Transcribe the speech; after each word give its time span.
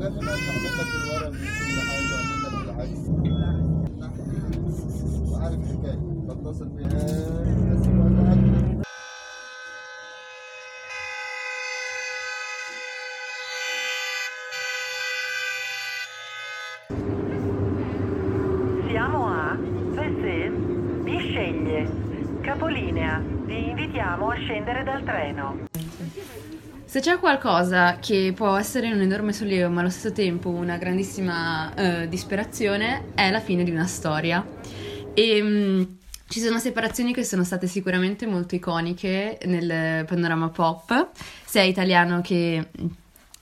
قال 0.00 0.12
لي 0.14 0.20
ماشي 0.26 0.50
اعمل 0.50 0.72
لك 0.78 0.90
الورق 1.04 1.30
من 1.32 1.38
كل 1.38 1.80
حاجه 1.88 2.12
واعمل 2.14 2.40
لك 2.44 2.54
العكس 2.64 3.02
وعارف 5.30 5.58
الحكايه 5.60 5.98
بتصل 6.28 6.68
بيها 6.68 6.88
بس 7.74 7.86
الوقت 7.86 8.80
Siamo 18.88 19.26
a 19.26 19.56
Vessé 19.94 20.48
mi 21.04 21.20
sceglie. 21.30 21.90
Capolinea. 22.40 23.22
Vi 23.44 23.70
invitiamo 23.70 24.30
a 24.30 24.36
scendere 24.36 24.82
dal 24.84 25.02
treno. 25.04 25.68
Se 26.95 27.01
c'è 27.01 27.19
qualcosa 27.19 27.97
che 27.99 28.31
può 28.33 28.55
essere 28.55 28.89
un 28.89 29.01
enorme 29.01 29.33
sollievo 29.33 29.69
ma 29.69 29.81
allo 29.81 29.89
stesso 29.89 30.13
tempo 30.13 30.47
una 30.47 30.77
grandissima 30.77 31.73
eh, 31.75 32.07
disperazione 32.07 33.11
è 33.15 33.29
la 33.31 33.41
fine 33.41 33.65
di 33.65 33.71
una 33.71 33.85
storia. 33.85 34.41
E 35.13 35.41
mh, 35.41 35.97
ci 36.29 36.39
sono 36.39 36.57
separazioni 36.57 37.13
che 37.13 37.25
sono 37.25 37.43
state 37.43 37.67
sicuramente 37.67 38.25
molto 38.27 38.55
iconiche 38.55 39.39
nel 39.43 40.05
panorama 40.05 40.47
pop, 40.47 41.09
sia 41.43 41.63
italiano 41.63 42.21
che 42.21 42.65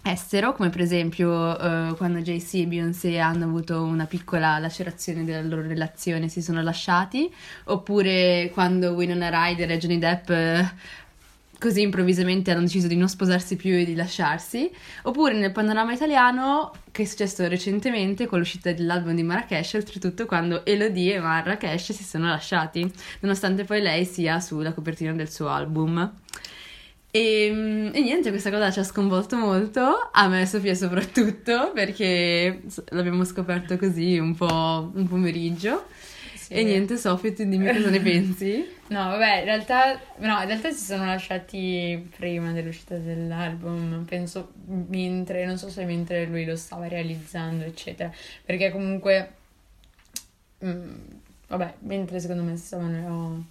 estero, 0.01 0.53
come 0.53 0.69
per 0.69 0.81
esempio 0.81 1.57
eh, 1.57 1.93
quando 1.95 2.19
JC 2.19 2.55
e 2.55 2.65
Beyoncé 2.65 3.19
hanno 3.19 3.45
avuto 3.45 3.83
una 3.83 4.05
piccola 4.05 4.57
lacerazione 4.57 5.23
della 5.23 5.41
loro 5.41 5.61
relazione 5.61 6.25
e 6.25 6.29
si 6.29 6.41
sono 6.41 6.61
lasciati, 6.61 7.33
oppure 7.65 8.49
quando 8.51 8.91
Winona 8.91 9.29
Ryder 9.29 9.71
e 9.71 9.77
Johnny 9.77 9.99
Depp 9.99 10.29
eh, 10.29 10.71
così 11.63 11.79
improvvisamente 11.79 12.51
hanno 12.51 12.63
deciso 12.63 12.87
di 12.87 12.97
non 12.97 13.07
sposarsi 13.07 13.55
più 13.55 13.73
e 13.73 13.85
di 13.85 13.95
lasciarsi, 13.95 14.69
oppure 15.03 15.33
nel 15.33 15.53
panorama 15.53 15.93
italiano 15.93 16.73
che 16.91 17.03
è 17.03 17.05
successo 17.05 17.47
recentemente 17.47 18.25
con 18.25 18.39
l'uscita 18.39 18.73
dell'album 18.73 19.15
di 19.15 19.23
Marrakesh, 19.23 19.75
oltretutto 19.75 20.25
quando 20.25 20.65
Elodie 20.65 21.15
e 21.15 21.19
Marrakesh 21.21 21.93
si 21.93 22.03
sono 22.03 22.27
lasciati, 22.27 22.91
nonostante 23.21 23.63
poi 23.63 23.81
lei 23.81 24.03
sia 24.03 24.41
sulla 24.41 24.73
copertina 24.73 25.13
del 25.13 25.31
suo 25.31 25.47
album. 25.47 26.11
E, 27.09 27.45
e 27.93 28.01
niente, 28.01 28.29
questa 28.29 28.49
cosa 28.49 28.69
ci 28.69 28.79
ha 28.79 28.83
sconvolto 28.83 29.37
molto, 29.37 30.09
a 30.11 30.27
me 30.27 30.41
e 30.41 30.45
Sofia 30.45 30.75
soprattutto, 30.75 31.71
perché 31.73 32.61
l'abbiamo 32.89 33.23
scoperto 33.23 33.77
così 33.77 34.17
un 34.17 34.35
po' 34.35 34.91
un 34.93 35.07
pomeriggio. 35.07 35.85
E 36.49 36.63
niente, 36.63 36.97
tu 36.97 37.43
dimmi 37.45 37.71
cosa 37.71 37.89
ne 37.89 37.99
pensi? 38.01 38.67
No, 38.87 39.09
vabbè, 39.09 39.39
in 39.39 39.45
realtà, 39.45 39.99
no, 40.17 40.39
in 40.41 40.47
realtà 40.47 40.71
si 40.71 40.83
sono 40.83 41.05
lasciati 41.05 42.09
prima 42.15 42.51
dell'uscita 42.51 42.97
dell'album, 42.97 44.05
penso 44.05 44.51
mentre, 44.65 45.45
non 45.45 45.57
so 45.57 45.69
se 45.69 45.85
mentre 45.85 46.25
lui 46.25 46.45
lo 46.45 46.55
stava 46.55 46.87
realizzando, 46.87 47.63
eccetera, 47.63 48.11
perché 48.45 48.71
comunque, 48.71 49.33
mm, 50.65 50.95
vabbè, 51.47 51.73
mentre 51.79 52.19
secondo 52.19 52.43
me 52.43 52.57
stavano, 52.57 53.47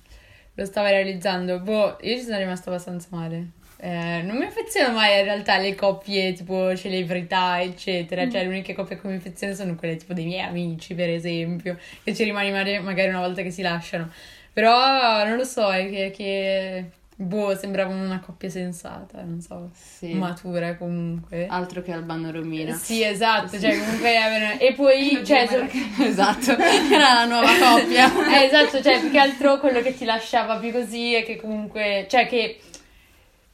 lo 0.54 0.64
stava 0.64 0.90
realizzando, 0.90 1.60
boh, 1.60 1.98
io 2.02 2.16
ci 2.16 2.22
sono 2.24 2.38
rimasta 2.38 2.70
abbastanza 2.70 3.08
male. 3.10 3.60
Eh, 3.84 4.22
non 4.22 4.36
mi 4.36 4.44
affeziono 4.44 4.94
mai 4.94 5.18
in 5.18 5.24
realtà 5.24 5.54
alle 5.54 5.74
coppie 5.74 6.32
tipo 6.34 6.76
celebrità, 6.76 7.60
eccetera. 7.60 8.28
Cioè, 8.30 8.42
le 8.42 8.46
uniche 8.48 8.74
coppie 8.74 9.00
che 9.00 9.08
mi 9.08 9.16
affeziono 9.16 9.54
sono 9.54 9.74
quelle 9.74 9.96
tipo 9.96 10.12
dei 10.12 10.24
miei 10.24 10.46
amici, 10.46 10.94
per 10.94 11.08
esempio, 11.08 11.76
che 12.04 12.14
ci 12.14 12.22
rimani 12.22 12.52
magari 12.52 13.08
una 13.08 13.18
volta 13.18 13.42
che 13.42 13.50
si 13.50 13.60
lasciano. 13.60 14.08
Però 14.52 15.24
non 15.26 15.36
lo 15.36 15.42
so, 15.42 15.68
è 15.72 15.90
che, 15.90 16.12
che 16.14 16.84
boh, 17.16 17.56
sembrava 17.56 17.92
una 17.92 18.20
coppia 18.20 18.50
sensata, 18.50 19.20
non 19.22 19.40
so, 19.40 19.70
Sì. 19.74 20.12
matura 20.12 20.76
comunque. 20.76 21.46
Altro 21.48 21.82
che 21.82 21.90
Albano 21.90 22.30
Romina. 22.30 22.74
Sì, 22.74 23.02
esatto, 23.02 23.58
cioè 23.58 23.76
comunque 23.78 24.16
avevano- 24.16 24.60
e 24.60 24.74
poi 24.74 25.22
cioè 25.26 25.48
so- 25.48 26.02
esatto, 26.04 26.52
era 26.56 27.14
la 27.14 27.24
nuova 27.24 27.48
coppia. 27.58 28.06
eh, 28.40 28.44
esatto, 28.44 28.80
cioè 28.80 29.00
più 29.00 29.10
che 29.10 29.18
altro 29.18 29.58
quello 29.58 29.80
che 29.80 29.92
ti 29.96 30.04
lasciava 30.04 30.56
più 30.58 30.70
così 30.70 31.14
è 31.14 31.24
che 31.24 31.34
comunque, 31.36 32.06
cioè 32.08 32.28
che 32.28 32.58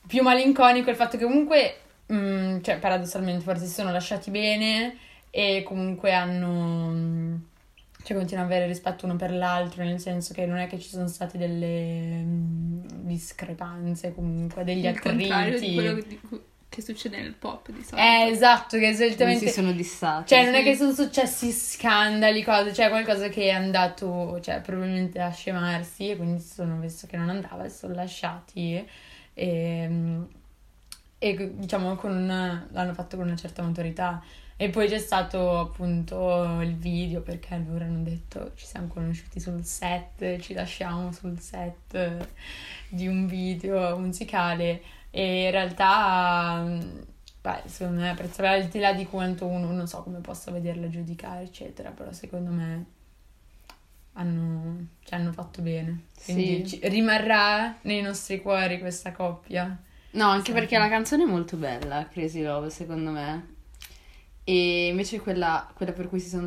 più 0.08 0.22
malinconico 0.22 0.88
è 0.88 0.90
il 0.90 0.96
fatto 0.96 1.16
che 1.16 1.24
comunque, 1.24 1.76
mm, 2.12 2.60
cioè 2.62 2.78
paradossalmente 2.78 3.44
forse 3.44 3.66
si 3.66 3.74
sono 3.74 3.92
lasciati 3.92 4.30
bene 4.30 4.96
e 5.30 5.62
comunque 5.64 6.12
hanno, 6.12 6.90
mm, 6.92 7.34
cioè 8.02 8.16
continuano 8.16 8.48
ad 8.48 8.54
avere 8.56 8.66
rispetto 8.66 9.04
uno 9.04 9.16
per 9.16 9.30
l'altro, 9.32 9.84
nel 9.84 10.00
senso 10.00 10.32
che 10.32 10.46
non 10.46 10.56
è 10.56 10.66
che 10.66 10.78
ci 10.80 10.88
sono 10.88 11.06
state 11.08 11.36
delle 11.38 12.22
mm, 12.24 12.80
discrepanze 13.02 14.14
comunque, 14.14 14.64
degli 14.64 14.86
Il 14.86 14.98
contrario 14.98 15.50
di 15.50 15.56
attriti. 15.56 15.74
quello 15.74 15.94
che, 16.70 16.82
succede 16.82 17.20
nel 17.20 17.32
pop 17.34 17.70
di 17.70 17.82
solito. 17.82 17.96
Eh, 17.96 18.30
esatto, 18.30 18.78
che 18.78 18.90
Non 18.90 19.02
esattamente... 19.02 19.46
si 19.48 19.52
sono 19.52 19.72
dissati. 19.72 20.28
Cioè, 20.28 20.44
non 20.44 20.54
è 20.54 20.58
Sì. 20.58 20.64
che 20.64 20.76
sono 20.76 20.92
successi 20.92 21.50
scandali, 21.50 22.42
cose, 22.44 22.72
cioè 22.72 22.88
qualcosa 22.88 23.28
che 23.28 23.44
è 23.44 23.50
andato, 23.50 24.38
cioè, 24.40 24.60
probabilmente 24.60 25.20
a 25.20 25.30
scemarsi 25.30 26.10
e 26.10 26.16
quindi 26.16 26.40
si 26.40 26.52
sono 26.54 26.78
visto 26.78 27.06
che 27.08 27.16
non 27.16 27.28
andava 27.30 27.64
e 27.64 27.68
sono 27.70 27.94
lasciati 27.94 28.86
e, 29.38 30.26
e 31.18 31.54
diciamo 31.56 31.96
una- 32.02 32.66
l'hanno 32.72 32.94
fatto 32.94 33.16
con 33.16 33.26
una 33.26 33.36
certa 33.36 33.62
maturità. 33.62 34.22
E 34.60 34.70
poi 34.70 34.88
c'è 34.88 34.98
stato 34.98 35.60
appunto 35.60 36.60
il 36.62 36.74
video 36.76 37.20
perché 37.22 37.62
loro 37.64 37.84
hanno 37.84 38.02
detto 38.02 38.52
ci 38.56 38.66
siamo 38.66 38.88
conosciuti 38.88 39.38
sul 39.38 39.64
set, 39.64 40.38
ci 40.40 40.52
lasciamo 40.52 41.12
sul 41.12 41.38
set 41.38 42.26
di 42.88 43.06
un 43.06 43.26
video 43.28 43.96
musicale 43.98 44.82
e 45.10 45.44
in 45.44 45.50
realtà, 45.52 46.64
beh, 47.40 47.62
secondo 47.66 48.00
me, 48.00 48.16
sapere 48.32 48.62
al 48.62 48.64
di 48.68 48.80
là 48.80 48.92
di 48.92 49.06
quanto 49.06 49.46
uno 49.46 49.70
non 49.70 49.86
so 49.86 50.02
come 50.02 50.18
possa 50.18 50.50
vederla 50.50 50.88
giudicare, 50.88 51.44
eccetera, 51.44 51.90
però 51.90 52.12
secondo 52.12 52.50
me 52.50 52.86
hanno, 54.18 54.86
ci 55.04 55.14
hanno 55.14 55.32
fatto 55.32 55.62
bene. 55.62 56.04
Quindi 56.24 56.66
Sì. 56.68 56.78
ci- 56.80 56.88
rimarrà 56.88 57.76
nei 57.82 58.02
nostri 58.02 58.40
cuori 58.40 58.78
questa 58.78 59.12
coppia. 59.12 59.76
No, 60.10 60.28
anche 60.28 60.46
Sì. 60.46 60.52
perché 60.52 60.78
la 60.78 60.88
canzone 60.88 61.22
è 61.24 61.26
molto 61.26 61.56
bella, 61.56 62.06
Crazy 62.08 62.42
Love, 62.42 62.70
secondo 62.70 63.10
me. 63.10 63.56
E 64.48 64.86
invece 64.86 65.20
quella, 65.20 65.68
quella 65.74 65.92
per 65.92 66.08
cui 66.08 66.20
si 66.20 66.28
sono 66.30 66.46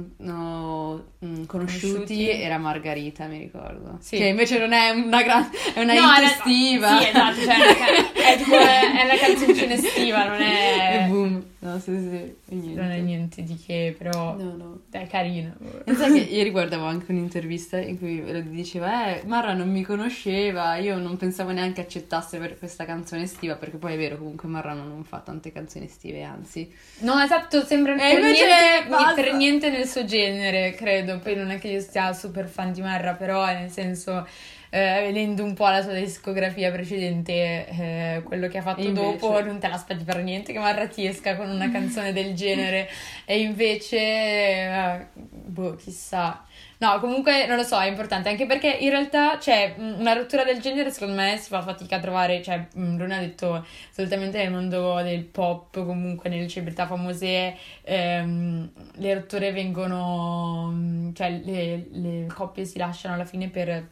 mm, 1.24 1.44
conosciuti, 1.46 1.46
Conosciuti. 1.46 2.30
era 2.32 2.58
Margarita, 2.58 3.28
mi 3.28 3.38
ricordo. 3.38 3.98
Sì. 4.02 4.18
Che 4.18 4.26
invece 4.26 4.58
non 4.58 4.72
è 4.74 4.90
una 4.90 5.22
gran... 5.22 5.48
è 5.76 5.82
una 5.82 5.94
No, 5.94 6.00
hit 6.00 6.18
era- 6.18 6.26
estiva. 6.32 6.98
Sì, 7.00 7.08
esatto, 7.08 7.42
cioè 7.42 7.56
è, 7.56 8.34
è 8.34 8.38
tipo 8.38 8.56
è 8.56 9.04
una 9.04 9.18
canzoncina 9.20 9.74
estiva, 9.74 10.28
non 10.30 10.42
E 10.42 11.04
è, 11.04 11.06
boom. 11.10 11.44
No, 11.60 11.78
sì, 11.80 11.92
sì. 11.92 12.16
E 12.16 12.36
niente. 12.56 12.82
non 12.82 12.90
è 12.90 12.98
niente 13.02 13.44
di 13.44 13.56
che, 13.64 13.94
però 13.96 14.36
No, 14.36 14.56
no. 14.56 14.80
è 14.90 15.06
carina. 15.06 15.56
E 15.86 15.94
sai 15.94 16.12
che 16.12 16.34
ieri 16.34 16.50
guardavo 16.50 16.86
anche 16.86 17.12
un'intervista 17.12 17.78
in 17.78 18.00
cui 18.00 18.24
diceva 18.50 19.14
Eh, 19.16 19.22
Marra 19.28 19.54
non 19.54 19.70
mi 19.70 19.84
conosceva, 19.84 20.76
io 20.78 20.98
non 20.98 21.18
pensavo 21.18 21.52
neanche 21.52 21.82
accettasse 21.82 22.40
per 22.40 22.58
questa 22.58 22.84
canzone 22.86 23.22
estiva 23.24 23.54
Perché 23.58 23.78
poi 23.78 23.94
è 23.94 23.98
vero, 23.98 24.18
comunque 24.18 24.50
Marrano 24.50 24.86
non 24.86 25.04
fa 25.04 25.20
tante 25.20 25.52
canzoni 25.52 25.86
estive, 25.86 26.24
anzi 26.24 26.68
No, 27.02 27.20
esatto, 27.20 27.64
sembra 27.64 27.91
E 28.00 28.14
per, 28.14 28.20
invece 28.20 28.46
niente, 28.46 28.90
basta. 28.90 29.14
per 29.14 29.34
niente 29.34 29.70
nel 29.70 29.88
suo 29.88 30.06
genere, 30.06 30.74
credo. 30.74 31.20
Poi 31.20 31.36
non 31.36 31.52
è 31.52 31.60
che 31.60 31.68
io 31.70 31.82
sia 31.82 32.14
super 32.14 32.48
fan 32.48 32.72
di 32.72 32.82
Marra, 32.82 33.14
però 33.14 33.46
nel 33.46 33.70
senso, 33.70 34.28
eh, 34.70 35.02
vedendo 35.06 35.44
un 35.44 35.54
po' 35.54 35.68
la 35.68 35.82
sua 35.82 35.94
discografia 35.94 36.72
precedente, 36.72 37.68
eh, 37.68 38.22
quello 38.24 38.48
che 38.48 38.58
ha 38.58 38.62
fatto 38.62 38.82
invece? 38.82 39.18
dopo, 39.18 39.44
non 39.44 39.60
te 39.60 39.68
l'aspetti 39.68 40.04
per 40.04 40.24
niente 40.24 40.54
che 40.54 40.60
Marra 40.60 40.88
ti 40.88 41.06
esca 41.06 41.36
con 41.36 41.50
una 41.50 41.70
canzone 41.72 42.14
del 42.14 42.34
genere. 42.34 42.90
E 43.26 43.40
invece, 43.40 43.98
eh, 43.98 45.08
boh, 45.16 45.76
chissà. 45.76 46.46
No, 46.82 47.00
comunque 47.00 47.46
non 47.46 47.58
lo 47.58 47.64
so, 47.64 47.80
è 47.80 47.86
importante 47.88 48.30
anche 48.30 48.48
perché 48.48 48.68
in 48.72 48.90
realtà, 48.90 49.38
cioè, 49.40 49.76
mh, 49.78 50.00
una 50.00 50.14
rottura 50.14 50.44
del 50.44 50.60
genere 50.60 50.90
secondo 50.90 51.14
me 51.14 51.38
si 51.38 51.50
fa 51.50 51.62
fatica 51.62 51.98
a 51.98 52.00
trovare, 52.00 52.42
cioè, 52.42 52.66
Luna 52.74 53.18
ha 53.18 53.20
detto 53.20 53.64
solitamente 53.92 54.40
nel 54.40 54.52
mondo 54.52 55.00
del 55.04 55.24
pop, 55.24 55.74
comunque 55.86 56.28
nelle 56.32 56.48
celebrità 56.48 56.88
famose, 56.88 57.56
ehm, 57.84 58.72
le 58.96 59.14
rotture 59.14 59.52
vengono, 59.52 60.72
mh, 60.72 61.14
cioè, 61.14 61.30
le, 61.44 61.86
le 61.92 62.26
coppie 62.26 62.66
si 62.66 62.80
lasciano 62.80 63.14
alla 63.14 63.26
fine 63.26 63.50
per 63.50 63.88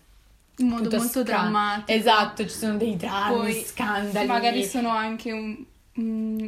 in 0.57 0.67
modo 0.67 0.89
molto 0.89 1.19
sca- 1.19 1.23
drammatico. 1.23 1.91
Esatto, 1.91 2.43
ci 2.43 2.49
sono 2.55 2.77
dei 2.77 2.95
drammi, 2.97 3.35
Poi 3.35 3.53
scandali. 3.65 4.27
Magari 4.27 4.63
sono 4.63 4.89
anche 4.89 5.31
un- 5.31 5.63
mm, 5.99 6.47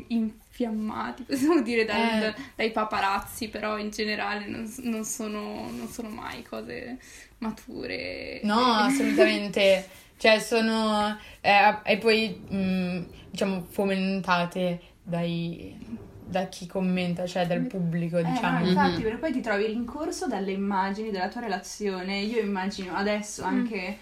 infiammati, 0.52 1.24
possiamo 1.28 1.62
dire, 1.62 1.86
dal- 1.86 2.24
Eh. 2.24 2.36
dai 2.56 2.72
paparazzi, 2.72 3.48
però 3.48 3.78
in 3.78 3.90
generale 3.90 4.46
non, 4.48 4.72
non 4.84 5.04
sono, 5.06 5.70
non 5.72 5.88
sono 5.88 6.10
mai 6.10 6.44
cose 6.44 7.00
mature. 7.40 8.42
No, 8.44 8.60
assolutamente. 8.60 9.88
Cioè, 10.18 10.40
sono. 10.40 11.18
eh, 11.42 11.78
e 11.84 11.98
poi, 11.98 12.30
mh, 12.30 13.06
diciamo, 13.32 13.66
fomentate 13.70 14.80
dai. 15.02 16.00
Da 16.32 16.48
chi 16.48 16.66
commenta, 16.66 17.26
cioè 17.26 17.46
dal 17.46 17.60
pubblico, 17.64 18.18
Eh, 18.18 18.22
no, 18.22 18.30
diciamo. 18.32 18.66
infatti, 18.66 18.96
Mhm. 18.98 19.02
perché 19.02 19.18
poi 19.18 19.32
ti 19.34 19.42
trovi 19.42 19.66
rincorso 19.66 20.28
dalle 20.28 20.52
immagini 20.54 21.12
della 21.12 21.28
tua 21.28 21.42
relazione. 21.42 22.20
Io 22.20 22.40
immagino 22.40 22.94
adesso 22.96 23.44
anche. 23.44 23.98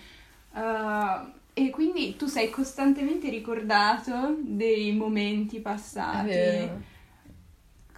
uh, 0.52 1.38
e 1.54 1.70
quindi 1.72 2.16
tu 2.16 2.28
sei 2.28 2.50
costantemente 2.50 3.30
ricordato 3.30 4.38
dei 4.42 4.92
momenti 4.94 5.58
È 5.58 5.62
passati. 5.62 6.28
vero. 6.28 6.82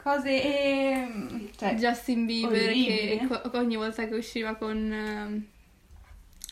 cose 0.02 0.42
ehm, 0.44 1.50
cioè, 1.58 1.76
Justin 1.76 2.26
Bieber 2.26 2.70
orribile. 2.70 3.28
che 3.28 3.58
ogni 3.58 3.76
volta 3.76 4.08
che 4.08 4.16
usciva 4.16 4.56
con... 4.56 4.92
ehm, 4.92 5.46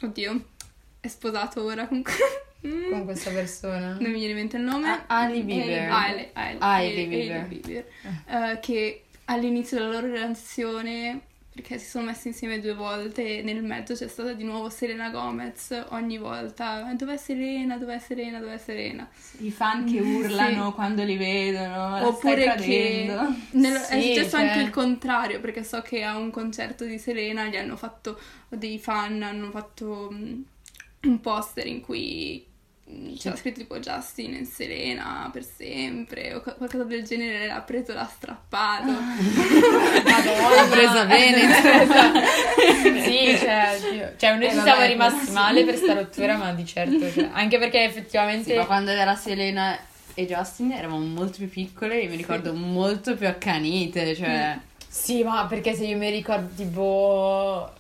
Oddio, 0.02 0.46
è 1.00 1.08
sposato 1.08 1.64
ora 1.64 1.88
con... 1.88 2.02
Mm, 2.68 2.92
Con 2.92 3.06
questa 3.06 3.32
persona. 3.32 3.94
Non 3.94 4.12
mi 4.12 4.18
viene 4.20 4.32
in 4.32 4.36
mente 4.36 4.58
il 4.58 4.64
nome. 4.64 4.90
Ah, 4.90 5.06
Ali 5.08 5.44
Bieber. 5.44 5.90
Hailey, 5.90 6.30
Hailey, 6.34 6.58
Hailey 6.60 6.60
Hailey 6.60 7.08
Bieber. 7.08 7.48
Bieber, 7.48 7.86
eh, 8.26 8.60
che 8.60 9.04
all'inizio 9.26 9.78
della 9.78 9.90
loro 9.92 10.08
relazione, 10.08 11.22
perché 11.60 11.78
si 11.78 11.90
sono 11.90 12.06
messi 12.06 12.30
insieme 12.30 12.60
due 12.62 12.74
volte, 12.74 13.40
e 13.40 13.42
nel 13.42 13.62
mezzo 13.64 13.94
c'è 13.94 14.08
stata 14.08 14.32
di 14.34 14.44
nuovo 14.46 14.70
Selena 14.70 15.10
Gomez, 15.10 15.86
ogni 15.90 16.18
volta, 16.18 16.94
dov'è 16.96 17.18
Selena, 17.18 17.78
dov'è 17.78 18.00
Selena, 18.00 18.40
dov'è 18.40 18.58
Selena? 18.58 19.08
i 19.40 19.52
fan 19.52 19.84
che 19.86 20.00
urlano 20.00 20.74
quando 20.74 21.04
li 21.04 21.18
vedono, 21.18 22.08
Oppure 22.08 22.56
che 22.56 23.14
nel- 23.52 23.74
è 23.82 24.02
Sì, 24.02 24.08
successo 24.14 24.38
cioè- 24.38 24.48
anche 24.48 24.60
il 24.62 24.70
contrario, 24.70 25.40
perché 25.42 25.64
so 25.66 25.82
che 25.82 26.04
a 26.04 26.18
un 26.18 26.32
concerto 26.32 26.86
di 26.86 26.98
Selena 26.98 27.46
gli 27.46 27.58
hanno 27.58 27.76
fatto 27.76 28.18
dei 28.48 28.80
fan, 28.80 29.22
hanno 29.22 29.50
fatto 29.52 30.10
mm, 30.14 30.42
un 31.04 31.20
poster 31.20 31.68
in 31.68 31.82
cui 31.82 32.46
mm, 32.48 32.49
c'era 33.18 33.36
scritto 33.36 33.60
tipo 33.60 33.78
Justin 33.80 34.34
e 34.36 34.46
Selena 34.46 35.30
per 35.32 35.44
sempre 35.44 36.34
o 36.34 36.42
co- 36.42 36.56
qualcosa 36.56 36.84
del 36.86 37.04
genere, 37.04 37.46
l'ha 37.48 37.62
preso, 37.62 37.94
l'ha 37.94 38.10
strappato. 38.12 38.92
L'ha 40.06 40.68
presa 40.70 41.06
bene. 41.06 41.42
sì, 43.04 43.38
cioè, 43.38 44.14
cioè 44.18 44.36
noi 44.36 44.46
Eh, 44.46 44.50
ci 44.50 44.56
vabbè, 44.56 44.70
siamo 44.70 44.86
rimasti 44.86 45.26
sì. 45.26 45.32
male 45.32 45.64
per 45.64 45.76
sta 45.76 45.94
rottura, 45.94 46.38
ma 46.38 46.52
di 46.54 46.66
certo, 46.66 47.12
cioè, 47.12 47.30
anche 47.32 47.58
perché 47.60 47.84
effettivamente 47.84 48.52
Sì, 48.52 48.58
ma 48.58 48.66
quando 48.66 48.92
era 48.92 49.16
Selena 49.16 49.78
e 50.14 50.26
Justin 50.26 50.72
eravamo 50.72 51.06
molto 51.06 51.38
più 51.38 51.50
piccole 51.50 52.02
e 52.02 52.08
mi 52.08 52.16
ricordo 52.16 52.54
molto 52.54 53.16
più 53.16 53.28
accanite, 53.28 54.16
cioè... 54.16 54.58
Sì, 54.88 55.24
ma 55.24 55.46
perché 55.46 55.76
se 55.76 55.86
io 55.86 55.98
mi 55.98 56.10
ricordo 56.10 56.50
tipo 56.56 57.72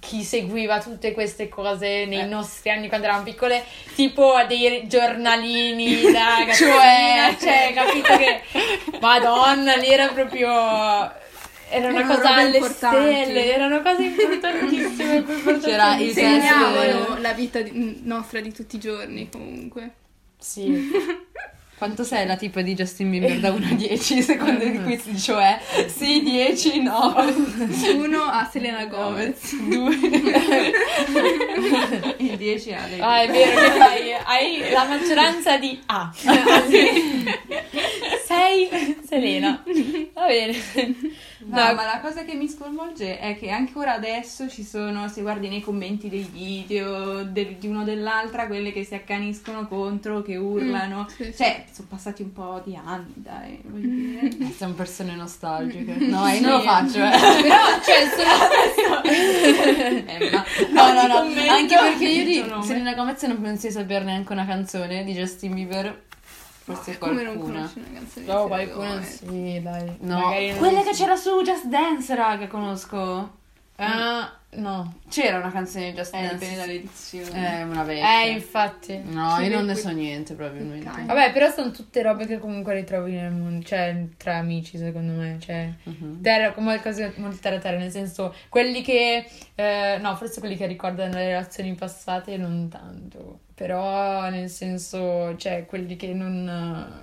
chi 0.00 0.22
seguiva 0.24 0.80
tutte 0.80 1.12
queste 1.12 1.48
cose 1.48 2.04
nei 2.06 2.20
Eh. 2.20 2.24
nostri 2.26 2.70
anni 2.70 2.88
quando 2.88 3.06
eravamo 3.06 3.24
piccole, 3.26 3.62
tipo 3.94 4.32
a 4.32 4.44
dei 4.44 4.86
giornalini 4.88 6.00
da 6.10 6.52
Cioè. 6.52 7.36
cioè, 7.38 7.72
capito 7.74 8.16
che 8.16 8.40
Madonna, 9.00 9.76
lì 9.76 9.88
era 9.88 10.08
proprio 10.08 10.48
era 11.72 11.88
una 11.88 11.98
Erano 12.00 12.14
cosa 12.16 12.34
alle 12.34 12.56
importanti. 12.56 13.12
stelle, 13.22 13.54
erano 13.54 13.82
cose 13.82 14.02
importantissime. 14.02 15.24
C'era 15.60 15.96
il 15.98 16.12
Segnavano 16.12 17.18
la 17.20 17.32
vita 17.32 17.60
di- 17.60 18.00
nostra 18.02 18.40
di 18.40 18.52
tutti 18.52 18.74
i 18.76 18.80
giorni 18.80 19.28
comunque. 19.30 19.90
Sì. 20.38 20.90
Quanto 21.80 22.04
sei 22.04 22.26
la 22.26 22.36
tipa 22.36 22.60
di 22.60 22.74
Justin 22.74 23.08
Bieber 23.08 23.38
da 23.38 23.52
1 23.52 23.68
a 23.70 23.72
10 23.72 24.20
secondo 24.20 24.64
il 24.64 24.82
quiz, 24.82 25.04
cioè 25.16 25.58
sì, 25.86 26.20
10, 26.20 26.82
no. 26.82 27.14
Uno 27.96 28.20
a 28.24 28.46
Selena 28.52 28.84
Gomez. 28.84 29.52
Il 32.18 32.36
10 32.36 32.72
ha 32.74 32.86
dei... 32.86 33.00
Ah, 33.00 33.22
è 33.22 33.30
vero 33.30 33.60
che 33.62 33.70
fai, 33.78 34.12
hai 34.26 34.70
la 34.70 34.84
maggioranza 34.84 35.56
di 35.56 35.80
A. 35.86 36.12
Sei 38.40 38.96
Selena. 39.06 39.62
Va 40.14 40.26
bene. 40.26 40.54
No, 41.42 41.56
No, 41.56 41.74
ma 41.74 41.84
la 41.84 42.00
cosa 42.02 42.24
che 42.24 42.34
mi 42.34 42.48
sconvolge 42.48 43.18
è 43.18 43.36
che 43.38 43.48
ancora 43.50 43.94
adesso 43.94 44.48
ci 44.48 44.62
sono, 44.62 45.08
se 45.08 45.20
guardi 45.22 45.48
nei 45.48 45.60
commenti 45.60 46.08
dei 46.08 46.26
video 46.30 47.22
del- 47.24 47.56
di 47.56 47.66
uno 47.66 47.80
o 47.80 47.84
dell'altra, 47.84 48.46
quelle 48.46 48.72
che 48.72 48.84
si 48.84 48.94
accaniscono 48.94 49.66
contro, 49.66 50.22
che 50.22 50.36
urlano. 50.36 51.02
Mm, 51.10 51.14
sì, 51.16 51.24
sì. 51.24 51.32
Cioè, 51.36 51.64
sono 51.72 51.86
passati 51.90 52.22
un 52.22 52.32
po' 52.32 52.60
di 52.64 52.76
anni, 52.76 53.12
dai, 53.16 53.58
dire. 53.64 54.52
Siamo 54.56 54.74
persone 54.74 55.14
nostalgiche. 55.14 55.94
No, 55.98 56.26
io 56.28 56.40
non 56.40 56.50
lo 56.52 56.60
faccio, 56.60 56.98
eh. 56.98 57.10
Però, 57.42 57.56
cioè, 57.82 58.08
sono... 58.14 59.02
Eh, 59.04 60.30
ma- 60.30 60.44
No, 60.70 60.92
no, 60.92 61.06
no, 61.06 61.14
commento 61.22 61.50
anche 61.52 61.74
perché 61.76 62.06
io 62.08 62.24
di. 62.24 62.62
Selena 62.62 62.94
Gomez 62.94 63.22
non 63.22 63.40
penso 63.40 63.66
di 63.66 63.72
sapere 63.72 64.04
neanche 64.04 64.32
una 64.32 64.46
canzone 64.46 65.04
di 65.04 65.12
Justin 65.14 65.54
Bieber. 65.54 66.02
Forse 66.74 66.98
Come 66.98 67.22
non 67.22 67.34
qualcuna. 67.36 67.54
conosci 67.58 67.78
una 67.78 67.88
canzone 67.92 68.24
di 68.24 68.30
No, 68.32 68.74
Gomez? 68.74 69.18
sì, 69.18 69.60
dai. 69.62 69.96
No, 70.00 70.18
Magari 70.20 70.48
non- 70.50 70.58
quella 70.58 70.82
che 70.82 70.90
c'era 70.92 71.16
su 71.16 71.42
Just 71.42 71.66
Dance, 71.66 72.14
raga, 72.14 72.46
conosco. 72.46 73.38
Ah, 73.82 74.30
no. 74.56 74.94
C'era 75.08 75.38
una 75.38 75.50
canzone 75.50 75.90
di 75.90 75.96
Just 75.96 76.14
Eh, 76.14 76.18
Dance. 76.20 76.34
dipende 76.36 76.56
dall'edizione. 76.60 77.60
Eh, 77.60 77.62
una 77.62 77.82
vecchia. 77.82 78.22
Eh, 78.22 78.30
infatti. 78.32 79.00
No, 79.04 79.38
io 79.38 79.48
non 79.56 79.64
ne 79.64 79.74
so 79.74 79.88
niente 79.88 80.34
probabilmente. 80.34 80.86
Ok. 80.86 81.04
Vabbè, 81.06 81.32
però 81.32 81.50
sono 81.50 81.70
tutte 81.70 82.02
robe 82.02 82.26
che 82.26 82.38
comunque 82.38 82.74
ritrovi 82.74 83.12
nel 83.12 83.32
mondo, 83.32 83.64
cioè 83.64 84.04
tra 84.18 84.36
amici, 84.36 84.76
secondo 84.76 85.12
me, 85.14 85.38
cioè 85.40 85.72
Mhm. 85.84 86.20
terra, 86.20 86.52
come 86.52 86.78
cose 86.82 87.14
molto 87.16 87.38
terra 87.40 87.58
terra, 87.58 87.78
nel 87.78 87.90
senso, 87.90 88.34
quelli 88.50 88.82
che 88.82 89.24
eh, 89.54 89.98
no, 89.98 90.14
forse 90.16 90.40
quelli 90.40 90.56
che 90.58 90.66
ricordano 90.66 91.14
le 91.14 91.26
relazioni 91.28 91.74
passate 91.74 92.36
non 92.36 92.68
tanto, 92.68 93.40
però 93.60 94.30
nel 94.30 94.48
senso, 94.48 95.36
cioè 95.36 95.66
quelli 95.66 95.94
che 95.94 96.14
non 96.14 96.48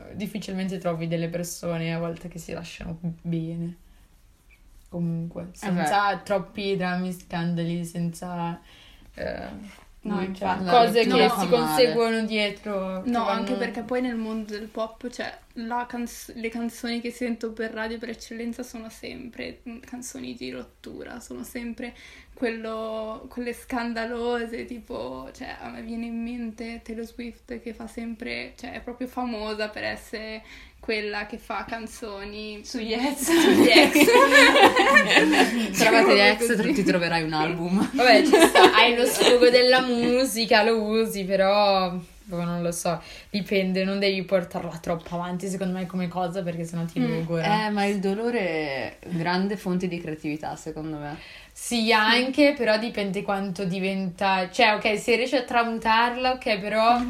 eh, 0.10 0.16
difficilmente 0.16 0.80
trovi 0.80 1.08
delle 1.08 1.30
persone 1.30 1.94
a 1.94 2.00
volte 2.00 2.30
che 2.30 2.40
si 2.40 2.52
lasciano 2.52 2.98
bene. 3.22 3.76
Comunque, 4.90 5.50
senza 5.52 6.18
troppi 6.18 6.76
drammi, 6.76 7.12
scandali, 7.12 7.86
senza 7.86 8.60
eh, 9.14 9.50
No, 10.00 10.16
cioè, 10.20 10.26
infatti. 10.26 10.64
cose 10.66 11.06
No, 11.06 11.16
che 11.18 11.28
fa 11.28 11.40
si 11.42 11.48
conseguono 11.50 12.22
dietro. 12.26 13.04
No, 13.06 13.26
vanno- 13.26 13.28
anche 13.30 13.54
perché 13.56 13.82
poi 13.82 14.02
nel 14.02 14.16
mondo 14.16 14.52
del 14.58 14.68
pop, 14.68 15.10
cioè, 15.10 15.38
la 15.54 15.86
canz- 15.88 16.34
le 16.36 16.48
canzoni 16.50 17.02
che 17.02 17.12
sento 17.12 17.52
per 17.52 17.72
radio 17.72 17.98
per 17.98 18.10
eccellenza 18.10 18.64
sono 18.64 18.90
sempre 18.90 19.62
canzoni 19.82 20.34
di 20.36 20.50
rottura, 20.52 21.20
sono 21.20 21.44
sempre 21.44 21.94
quello- 22.34 23.26
quelle 23.30 23.52
scandalose, 23.54 24.66
tipo, 24.66 25.30
cioè, 25.34 25.58
a 25.60 25.70
me 25.70 25.82
viene 25.82 26.06
in 26.06 26.22
mente 26.24 26.82
Taylor 26.84 27.06
Swift 27.06 27.60
che 27.62 27.74
fa 27.74 27.88
sempre, 27.88 28.54
cioè, 28.56 28.74
è 28.74 28.82
proprio 28.82 29.08
famosa 29.08 29.68
per 29.70 29.84
essere 29.84 30.42
quella 30.80 31.26
che 31.26 31.38
fa 31.38 31.66
canzoni 31.68 32.62
Su 32.64 32.80
Yes. 32.80 33.24
sugli 33.24 33.68
ex. 33.68 34.06
Trovate 35.78 36.16
gli 36.16 36.20
ex, 36.20 36.74
ti 36.74 36.84
troverai 36.84 37.24
un 37.24 37.34
album. 37.34 37.90
Vabbè, 37.94 38.24
ci 38.24 38.40
sta, 38.48 38.74
hai 38.74 38.96
lo 38.96 39.06
sfogo 39.06 39.50
della 39.50 39.82
musica, 39.82 40.64
lo 40.64 40.82
usi, 40.82 41.24
però 41.24 41.94
boh, 42.28 42.44
non 42.44 42.62
lo 42.62 42.72
so, 42.72 43.02
dipende, 43.30 43.84
non 43.86 44.00
devi 44.00 44.22
portarla 44.24 44.78
troppo 44.82 45.16
avanti 45.16 45.48
secondo 45.48 45.78
me 45.78 45.86
come 45.86 46.10
cosa 46.10 46.44
perché 46.44 46.66
sennò 46.66 46.84
ti 46.86 47.00
logora. 47.00 47.66
Eh, 47.66 47.70
ma 47.70 47.86
il 47.86 48.00
dolore 48.00 48.40
è 48.40 48.98
grande 49.08 49.56
fonte 49.56 49.88
di 49.88 50.00
creatività, 50.00 50.56
secondo 50.56 50.98
me. 50.98 51.18
Sì, 51.52 51.92
anche, 51.92 52.54
però 52.56 52.78
dipende 52.78 53.24
quanto 53.24 53.64
diventa, 53.64 54.50
cioè 54.52 54.74
ok, 54.76 55.00
se 55.00 55.16
riesci 55.16 55.36
a 55.36 55.44
tramutarla, 55.44 56.34
ok, 56.34 56.60
però 56.60 57.02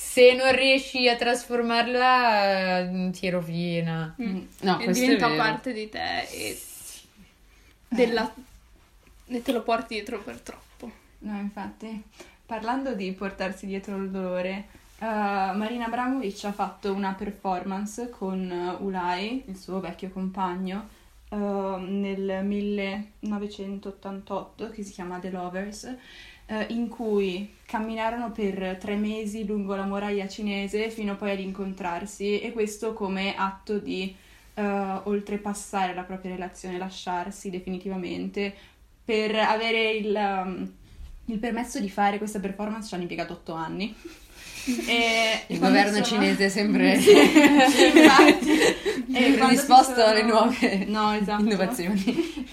se 0.00 0.32
non 0.34 0.54
riesci 0.54 1.08
a 1.08 1.16
trasformarla 1.16 2.78
eh, 2.82 3.10
ti 3.10 3.28
rovina. 3.30 4.14
Mm. 4.22 4.40
No, 4.60 4.78
e 4.78 4.92
diventa 4.92 5.28
parte 5.30 5.72
di 5.72 5.88
te 5.88 6.20
e, 6.30 6.56
della- 7.88 8.32
e 9.26 9.42
te 9.42 9.50
lo 9.52 9.62
porti 9.62 9.94
dietro 9.94 10.20
per 10.22 10.38
troppo. 10.40 10.88
No, 11.18 11.36
infatti, 11.38 12.00
parlando 12.46 12.94
di 12.94 13.10
portarsi 13.10 13.66
dietro 13.66 13.96
il 13.96 14.10
dolore, 14.10 14.66
eh, 15.00 15.04
Marina 15.04 15.86
Abramovic 15.86 16.44
ha 16.44 16.52
fatto 16.52 16.92
una 16.92 17.14
performance 17.14 18.08
con 18.08 18.48
eh, 18.50 18.76
Ulai, 18.82 19.42
il 19.48 19.56
suo 19.56 19.80
vecchio 19.80 20.10
compagno, 20.10 20.88
eh, 21.28 21.36
nel 21.36 22.44
1988, 22.44 24.70
che 24.70 24.82
si 24.84 24.92
chiama 24.92 25.18
The 25.18 25.30
Lovers, 25.30 25.92
eh, 26.48 26.66
in 26.70 26.88
cui 26.88 27.54
camminarono 27.66 28.32
per 28.32 28.78
tre 28.80 28.96
mesi 28.96 29.44
lungo 29.46 29.74
la 29.76 29.84
muraglia 29.84 30.26
cinese 30.26 30.90
fino 30.90 31.16
poi 31.16 31.30
ad 31.32 31.40
incontrarsi 31.40 32.40
e 32.40 32.52
questo 32.52 32.94
come 32.94 33.34
atto 33.36 33.78
di 33.78 34.14
eh, 34.54 34.62
oltrepassare 35.04 35.94
la 35.94 36.02
propria 36.02 36.32
relazione, 36.32 36.78
lasciarsi 36.78 37.50
definitivamente 37.50 38.52
per 39.04 39.34
avere 39.36 39.90
il, 39.92 40.14
um, 40.14 40.70
il 41.26 41.38
permesso 41.38 41.78
di 41.80 41.88
fare 41.90 42.18
questa 42.18 42.40
performance 42.40 42.88
ci 42.88 42.94
hanno 42.94 43.02
impiegato 43.04 43.34
otto 43.34 43.52
anni. 43.54 43.94
E 44.86 45.44
Il 45.46 45.60
governo 45.60 45.92
sono- 45.92 46.04
cinese 46.04 46.44
è 46.46 46.48
sempre 46.50 46.92
Infatti. 47.00 48.50
E 49.16 49.36
quando 49.36 49.54
disposto 49.54 49.94
si 49.94 50.00
sono- 50.00 50.04
alle 50.12 50.22
nuove 50.24 50.84
No, 50.86 51.12
esatto. 51.14 51.42
innovazioni. 51.42 52.46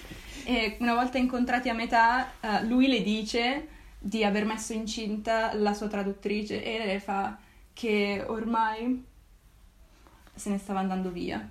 E 0.45 0.77
una 0.79 0.93
volta 0.93 1.17
incontrati 1.17 1.67
a 1.67 1.73
metà, 1.73 2.31
eh, 2.39 2.63
lui 2.65 2.87
le 2.87 3.01
dice 3.03 3.67
di 4.07 4.23
aver 4.23 4.45
messo 4.45 4.73
incinta 4.73 5.53
la 5.55 5.73
sua 5.73 5.87
traduttrice 5.87 6.63
e 6.63 6.77
lei 6.77 6.87
le 6.87 6.99
fa 6.99 7.37
che 7.73 8.23
ormai 8.27 9.03
se 10.33 10.49
ne 10.49 10.57
stava 10.59 10.79
andando 10.79 11.09
via. 11.09 11.49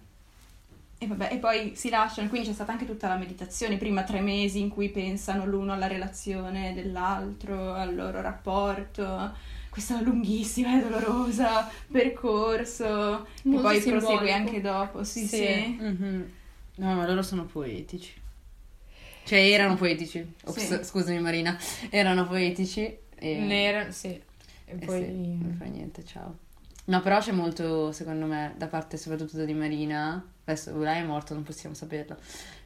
E 0.96 1.06
vabbè, 1.06 1.30
e 1.32 1.38
poi 1.38 1.72
si 1.74 1.90
lasciano, 1.90 2.28
quindi 2.28 2.46
c'è 2.48 2.54
stata 2.54 2.70
anche 2.72 2.86
tutta 2.86 3.08
la 3.08 3.16
meditazione, 3.16 3.76
prima 3.76 4.04
tre 4.04 4.20
mesi 4.20 4.60
in 4.60 4.68
cui 4.68 4.88
pensano 4.90 5.44
l'uno 5.46 5.72
alla 5.72 5.88
relazione 5.88 6.72
dell'altro, 6.74 7.72
al 7.74 7.94
loro 7.94 8.20
rapporto. 8.20 9.32
questa 9.74 10.00
lunghissima 10.00 10.78
e 10.78 10.82
dolorosa 10.88 11.68
percorso 11.90 13.26
che 13.42 13.48
Molto 13.48 13.62
poi 13.66 13.80
simbolico. 13.80 14.06
prosegue 14.06 14.32
anche 14.32 14.60
dopo. 14.60 15.02
Sì, 15.02 15.26
Sì. 15.26 15.26
sì. 15.26 15.76
Mhm. 15.80 16.32
No, 16.76 16.94
ma 16.94 17.06
loro 17.06 17.22
sono 17.22 17.44
poetici. 17.44 18.12
Cioè, 19.24 19.38
erano 19.38 19.74
poetici. 19.76 20.24
Ops, 20.44 20.76
Sì. 20.78 20.84
scusami 20.84 21.18
Marina. 21.20 21.58
Erano 21.90 22.26
poetici. 22.26 22.96
E... 23.16 23.38
Nera, 23.38 23.90
sì. 23.90 24.20
E 24.66 24.74
poi... 24.84 25.02
sì, 25.02 25.10
non 25.12 25.54
fa 25.58 25.64
niente, 25.64 26.04
ciao. 26.04 26.38
No, 26.86 27.00
però 27.00 27.18
c'è 27.18 27.32
molto, 27.32 27.92
secondo 27.92 28.26
me, 28.26 28.54
da 28.56 28.66
parte 28.66 28.96
soprattutto 28.96 29.44
di 29.44 29.54
Marina. 29.54 30.22
Adesso 30.44 30.76
lei 30.78 31.00
è 31.00 31.04
morto, 31.04 31.32
non 31.32 31.42
possiamo 31.42 31.74
saperlo. 31.74 32.16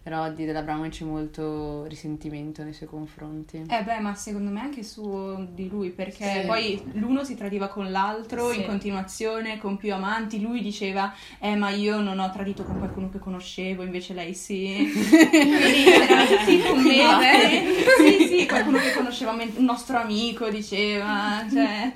Però 0.09 0.31
di 0.31 0.47
dell'Abramovic 0.47 0.93
c'è 0.93 1.05
molto 1.05 1.85
risentimento 1.85 2.63
nei 2.63 2.73
suoi 2.73 2.89
confronti. 2.89 3.63
Eh 3.69 3.83
beh, 3.83 3.99
ma 4.01 4.15
secondo 4.15 4.51
me 4.51 4.61
anche 4.61 4.83
su 4.83 5.47
di 5.53 5.69
lui, 5.69 5.91
perché 5.91 6.41
Sì. 6.41 6.47
poi 6.47 6.83
l'uno 6.95 7.25
si 7.25 7.35
tradiva 7.37 7.69
con 7.69 7.91
l'altro 7.91 8.51
Sì. 8.51 8.61
in 8.61 8.65
continuazione, 8.65 9.59
con 9.59 9.77
più 9.77 9.93
amanti. 9.93 10.41
Lui 10.41 10.63
diceva, 10.63 11.13
eh 11.39 11.57
ma 11.57 11.69
io 11.69 12.01
non 12.01 12.21
ho 12.21 12.31
tradito 12.31 12.65
con 12.65 12.79
qualcuno 12.79 13.11
che 13.11 13.19
conoscevo, 13.19 13.83
invece 13.83 14.15
lei 14.15 14.33
sì. 14.33 14.89
Quindi 15.29 15.85
c'erano 15.85 16.25
tutti 16.25 16.55
i 16.55 16.63
commenti. 16.63 17.75
Sì, 17.99 18.27
sì, 18.29 18.47
qualcuno 18.47 18.79
che 18.79 18.93
conosceva, 18.95 19.33
un 19.33 19.53
nostro 19.59 19.99
amico 19.99 20.49
diceva, 20.49 21.45
cioè... 21.53 21.93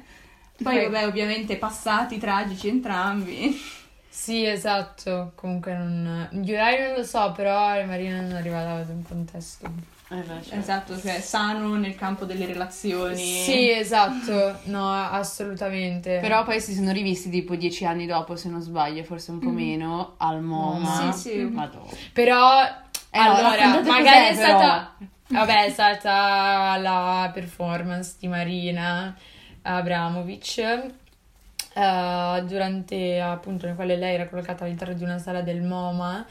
Poi 0.63 0.75
Poi- 0.77 0.85
vabbè, 0.91 1.07
ovviamente 1.07 1.57
passati 1.57 2.19
tragici 2.19 2.69
entrambi. 2.69 3.59
Sì, 4.15 4.45
esatto. 4.45 5.33
Comunque 5.35 5.73
non... 5.73 6.29
Giurai 6.31 6.79
non 6.83 6.99
lo 6.99 7.03
so, 7.03 7.33
però 7.33 7.83
Marina 7.87 8.21
non 8.21 8.33
arrivava 8.33 8.83
da 8.83 8.93
un 8.93 9.03
contesto. 9.03 9.67
Eh 10.11 10.17
beh, 10.17 10.43
cioè. 10.43 10.59
Esatto, 10.59 11.01
cioè 11.01 11.19
sano 11.21 11.75
nel 11.77 11.95
campo 11.95 12.27
delle 12.27 12.45
relazioni. 12.45 13.17
Sì, 13.17 13.71
esatto. 13.71 14.59
No, 14.65 14.93
assolutamente. 14.93 16.19
Però 16.21 16.45
poi 16.45 16.61
si 16.61 16.75
sono 16.75 16.93
rivisti 16.93 17.31
tipo 17.31 17.57
dieci 17.57 17.87
anni 17.87 18.05
dopo, 18.05 18.37
se 18.37 18.51
non 18.51 18.61
sbaglio, 18.61 19.03
forse 19.03 19.31
un 19.31 19.39
po' 19.39 19.49
meno, 19.49 20.15
al 20.19 20.43
MoMA. 20.43 21.11
Sì, 21.13 21.31
sì. 21.31 21.37
Madonna. 21.45 21.91
Però, 22.13 22.63
Eh, 23.11 23.19
no, 23.19 23.35
allora, 23.35 23.57
raccontate 23.57 23.89
magari 23.89 24.27
è 24.27 24.35
stata... 24.35 24.95
Vabbè, 25.29 25.65
è 25.65 25.71
stata 25.71 26.77
la 26.77 27.31
performance 27.33 28.17
di 28.21 28.29
Marina 28.29 29.17
Abramovic 29.63 31.01
eh, 31.75 32.43
durante 32.47 33.21
appunto 33.21 33.67
nel 33.67 33.75
quale 33.75 33.97
lei 33.97 34.15
era 34.15 34.29
collocata 34.29 34.65
all'interno 34.65 34.95
di 34.95 35.05
una 35.05 35.19
sala 35.19 35.43
del 35.43 35.63
MoMA 35.63 36.27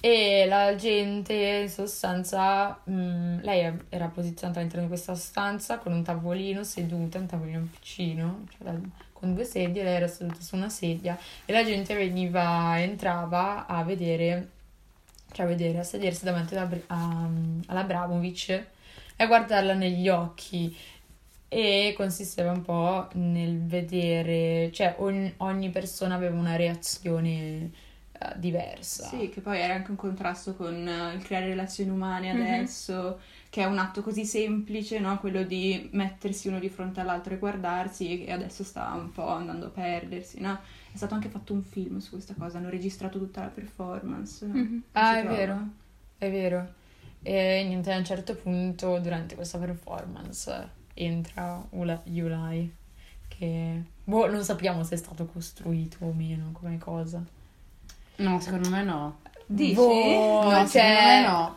e 0.00 0.44
la 0.46 0.76
gente 0.76 1.32
in 1.34 1.68
sostanza 1.68 2.78
mh, 2.84 3.40
lei 3.42 3.72
era 3.88 4.06
posizionata 4.06 4.60
all'interno 4.60 4.84
di 4.84 4.92
questa 4.92 5.14
stanza 5.16 5.78
con 5.78 5.92
un 5.92 6.04
tavolino 6.04 6.62
seduta, 6.62 7.18
un 7.18 7.26
tavolino 7.26 7.66
piccino, 7.72 8.44
cioè 8.50 8.72
la- 8.72 8.78
con 9.12 9.34
due 9.34 9.44
sedie, 9.44 9.82
lei 9.82 9.96
era 9.96 10.06
seduta 10.06 10.40
su 10.40 10.54
una 10.54 10.68
sedia 10.68 11.18
e 11.44 11.52
la 11.52 11.64
gente 11.64 11.94
veniva, 11.94 12.80
entrava 12.80 13.66
a 13.66 13.82
vedere, 13.82 14.48
cioè 15.32 15.44
a 15.46 15.48
vedere, 15.48 15.78
a 15.78 15.82
sedersi 15.82 16.24
davanti 16.24 16.54
alla, 16.56 16.68
a- 16.86 17.28
all'Abramovic 17.66 18.48
e 18.50 19.24
a 19.24 19.26
guardarla 19.26 19.74
negli 19.74 20.08
occhi 20.08 20.74
e 21.48 21.94
consisteva 21.96 22.52
un 22.52 22.62
po' 22.62 23.08
nel 23.14 23.64
vedere, 23.66 24.70
cioè 24.72 24.96
ogni, 24.98 25.32
ogni 25.38 25.70
persona 25.70 26.14
aveva 26.14 26.36
una 26.38 26.56
reazione 26.56 27.70
eh, 28.12 28.32
diversa. 28.38 29.10
Sì, 29.10 29.28
che 29.28 29.40
poi 29.40 29.60
era 29.60 29.74
anche 29.74 29.90
un 29.90 29.96
contrasto 29.96 30.54
con 30.56 30.74
eh, 30.88 31.14
il 31.14 31.22
creare 31.22 31.46
relazioni 31.48 31.90
umane 31.90 32.30
Mhm. 32.32 32.32
adesso, 32.32 33.20
che 33.50 33.62
è 33.62 33.64
un 33.66 33.78
atto 33.78 34.02
così 34.02 34.24
semplice, 34.24 34.98
no? 34.98 35.18
Quello 35.20 35.42
di 35.44 35.88
mettersi 35.92 36.48
uno 36.48 36.58
di 36.58 36.68
fronte 36.68 37.00
all'altro 37.00 37.34
e 37.34 37.38
guardarsi, 37.38 38.24
e 38.24 38.32
adesso 38.32 38.64
sta 38.64 38.92
un 38.94 39.12
po' 39.12 39.28
andando 39.28 39.66
a 39.66 39.70
perdersi, 39.70 40.40
no? 40.40 40.58
È 40.92 40.96
stato 40.96 41.14
anche 41.14 41.28
fatto 41.28 41.52
un 41.52 41.62
film 41.62 41.98
su 41.98 42.10
questa 42.12 42.34
cosa, 42.34 42.58
hanno 42.58 42.70
registrato 42.70 43.18
tutta 43.18 43.42
la 43.42 43.48
performance. 43.48 44.46
Mhm. 44.52 44.82
Ah, 44.92 45.18
è 45.20 45.22
trova. 45.22 45.26
vero, 45.26 45.68
è 46.18 46.30
vero. 46.30 46.74
E 47.22 47.64
niente, 47.66 47.92
a 47.92 47.98
un 47.98 48.04
certo 48.04 48.34
punto 48.36 48.98
durante 49.00 49.34
questa 49.34 49.58
performance 49.58 50.76
entra 50.98 51.62
Ula- 51.70 52.00
Yulai, 52.04 52.74
che 53.28 53.82
boh, 54.04 54.30
non 54.30 54.42
sappiamo 54.44 54.82
se 54.84 54.94
è 54.94 54.98
stato 54.98 55.26
costruito 55.26 55.98
o 56.00 56.12
meno 56.12 56.50
come 56.52 56.78
cosa. 56.78 57.22
No, 58.16 58.40
secondo 58.40 58.68
me 58.68 58.82
no. 58.82 59.20
Dici? 59.46 59.74
Boh, 59.74 60.42
no, 60.44 60.50
cioè- 60.50 60.66
secondo 60.66 61.00
me 61.00 61.22
no. 61.26 61.56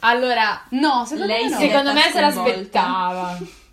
Allora, 0.00 0.62
No, 0.70 1.04
secondo 1.04 1.32
Lei 1.32 1.44
me 1.44 1.50
no. 1.50 1.58
secondo 1.58 1.92
me 1.92 2.02
se 2.12 2.20
l'aspettava. 2.20 3.38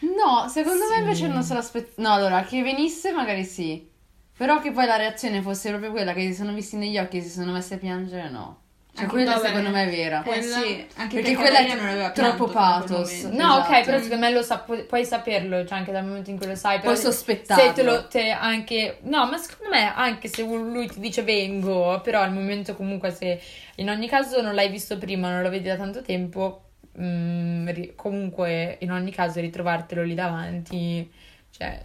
No, 0.00 0.48
secondo 0.48 0.84
me 0.88 0.94
Sì. 0.94 1.00
invece 1.00 1.26
non 1.28 1.42
se 1.42 1.52
l'aspettava. 1.52 2.08
No, 2.08 2.14
allora, 2.14 2.42
che 2.42 2.62
venisse 2.62 3.12
magari 3.12 3.44
sì. 3.44 3.86
Però 4.34 4.58
che 4.60 4.72
poi 4.72 4.86
la 4.86 4.96
reazione 4.96 5.42
fosse 5.42 5.68
proprio 5.68 5.90
quella 5.90 6.14
che 6.14 6.22
si 6.22 6.32
sono 6.34 6.54
visti 6.54 6.76
negli 6.76 6.96
occhi 6.96 7.18
e 7.18 7.20
si 7.22 7.28
sono 7.28 7.52
messi 7.52 7.74
a 7.74 7.78
piangere, 7.78 8.30
no. 8.30 8.60
Cioè, 8.92 9.04
Anche- 9.04 9.12
quella 9.14 9.34
vabbè. 9.34 9.46
secondo 9.46 9.70
me 9.70 9.84
è 9.84 9.90
vera. 9.90 10.20
Eh 10.20 10.22
Quella- 10.24 10.56
sì, 10.60 10.86
anche 10.96 11.20
Perché 11.20 11.20
perché 11.20 11.34
quella 11.36 11.58
è 11.58 11.74
non 11.76 11.86
aveva 11.86 12.10
troppo 12.10 12.48
pathos. 12.48 13.22
No, 13.24 13.58
Esatto. 13.58 13.72
ok, 13.72 13.84
però 13.84 13.98
secondo 14.00 14.26
me 14.26 14.32
lo 14.32 14.42
sa- 14.42 14.58
pu- 14.58 14.84
puoi 14.86 15.04
saperlo, 15.04 15.64
cioè 15.64 15.78
anche 15.78 15.92
dal 15.92 16.04
momento 16.04 16.30
in 16.30 16.36
cui 16.36 16.46
lo 16.46 16.54
sai. 16.56 16.80
Puoi 16.80 16.96
sospettarlo. 16.96 17.62
Se 17.64 17.72
te 17.72 17.82
lo 17.82 18.06
te 18.08 18.30
anche. 18.30 18.98
No, 19.02 19.26
ma 19.26 19.36
secondo 19.38 19.72
me 19.74 19.94
anche 19.94 20.26
se 20.28 20.42
lui 20.42 20.88
ti 20.88 20.98
dice 21.00 21.22
vengo, 21.22 22.00
però 22.02 22.20
al 22.20 22.32
momento 22.32 22.74
comunque 22.74 23.10
se 23.12 23.40
in 23.76 23.88
ogni 23.88 24.08
caso 24.08 24.40
non 24.42 24.54
l'hai 24.54 24.68
visto 24.68 24.98
prima, 24.98 25.30
non 25.30 25.42
lo 25.42 25.50
vedi 25.50 25.68
da 25.68 25.76
tanto 25.76 26.02
tempo, 26.02 26.64
mm, 27.00 27.68
ri- 27.68 27.92
comunque 27.94 28.76
in 28.80 28.90
ogni 28.90 29.12
caso 29.12 29.38
ritrovartelo 29.40 30.02
lì 30.02 30.14
davanti, 30.14 31.08
cioè 31.56 31.80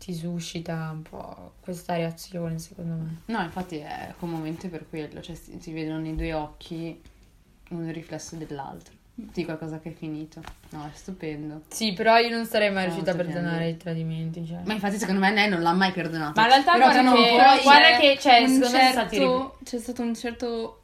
ti 0.00 0.14
suscita 0.14 0.88
un 0.92 1.02
po' 1.02 1.52
questa 1.60 1.94
reazione, 1.94 2.58
secondo 2.58 2.94
me. 2.94 3.16
No, 3.26 3.42
infatti 3.42 3.76
è 3.76 4.14
commovente 4.18 4.68
per 4.68 4.86
quello. 4.88 5.20
Cioè, 5.20 5.34
si, 5.36 5.58
si 5.60 5.72
vedono 5.72 5.98
nei 5.98 6.16
due 6.16 6.32
occhi 6.32 6.98
un 7.70 7.92
riflesso 7.92 8.36
dell'altro. 8.36 8.94
Di 9.14 9.44
qualcosa 9.44 9.78
che 9.80 9.90
è 9.90 9.92
finito. 9.92 10.40
No, 10.70 10.86
è 10.86 10.96
stupendo. 10.96 11.62
Sì, 11.68 11.92
però 11.92 12.16
io 12.16 12.34
non 12.34 12.46
sarei 12.46 12.70
mai 12.72 12.84
No, 12.86 12.94
riuscita 12.94 13.10
a 13.10 13.14
perdonare 13.14 13.68
i 13.68 13.76
tradimenti, 13.76 14.46
cioè. 14.46 14.60
Ma 14.64 14.72
infatti, 14.72 14.96
secondo 14.96 15.20
me, 15.20 15.30
lei 15.34 15.46
non 15.50 15.60
l'ha 15.60 15.74
mai 15.74 15.92
perdonato. 15.92 16.32
Ma 16.40 16.46
in 16.46 16.48
realtà 16.52 16.72
Però 16.72 16.84
guarda 16.90 17.02
che- 17.12 17.28
puoi- 17.36 17.62
guarda 17.62 17.98
che, 17.98 18.18
cioè, 18.18 18.40
un 18.40 18.46
secondo 18.48 18.70
me 18.70 18.78
sono 18.78 18.90
stati 18.92 19.16
certo- 19.16 19.58
c'è 19.64 19.78
stato 19.78 20.02
un 20.02 20.14
certo 20.14 20.79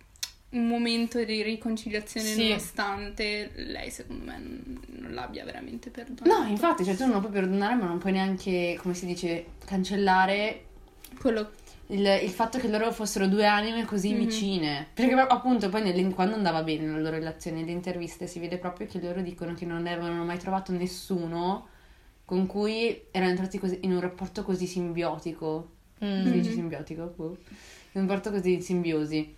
un 0.59 0.67
momento 0.69 1.23
di 1.25 1.43
riconciliazione 1.43 2.27
Sì. 2.27 2.49
nonostante 2.49 3.51
lei 3.57 3.91
secondo 3.91 4.25
me 4.25 4.39
non, 4.39 4.81
non 5.01 5.13
l'abbia 5.15 5.45
veramente 5.45 5.91
perdonato. 5.91 6.43
No, 6.43 6.49
infatti, 6.49 6.85
cioè, 6.85 6.95
tu 6.97 7.05
non 7.05 7.13
lo 7.15 7.21
puoi 7.21 7.33
perdonare, 7.33 7.75
ma 7.75 7.87
non 7.87 7.99
puoi 7.99 8.13
neanche, 8.13 8.79
come 8.81 8.95
si 8.95 9.07
dice, 9.07 9.47
cancellare 9.65 10.63
Quello 11.21 11.51
il, 11.89 12.05
il 12.23 12.31
fatto 12.31 12.59
che 12.59 12.69
loro 12.69 12.91
fossero 12.93 13.27
due 13.29 13.47
anime 13.47 13.85
così 13.85 14.13
Mhm. 14.13 14.19
vicine. 14.19 14.87
Perché 14.93 15.15
appunto 15.15 15.69
poi 15.69 15.83
nelle- 15.83 16.09
quando 16.11 16.35
andava 16.35 16.63
bene 16.63 16.87
la 16.89 16.99
loro 16.99 17.11
relazione, 17.17 17.61
nelle 17.61 17.71
interviste 17.73 18.27
si 18.27 18.39
vede 18.41 18.59
proprio 18.59 18.87
che 18.87 19.01
loro 19.01 19.21
dicono 19.23 19.55
che 19.55 19.65
non 19.65 19.87
avevano 19.87 20.25
mai 20.25 20.39
trovato 20.39 20.73
nessuno 20.73 21.69
con 22.25 22.47
cui 22.47 23.03
erano 23.13 23.31
entrati 23.31 23.59
così- 23.59 23.79
in 23.83 23.93
un 23.93 24.01
rapporto 24.01 24.43
così 24.43 24.67
simbiotico. 24.67 25.71
Mm. 26.05 26.23
Si 26.25 26.31
dice 26.33 26.51
simbiotico? 26.53 27.15
Boh. 27.17 27.37
In 27.93 28.03
un 28.03 28.07
rapporto 28.09 28.31
così 28.31 28.57
di 28.57 28.63
simbiosi. 28.63 29.35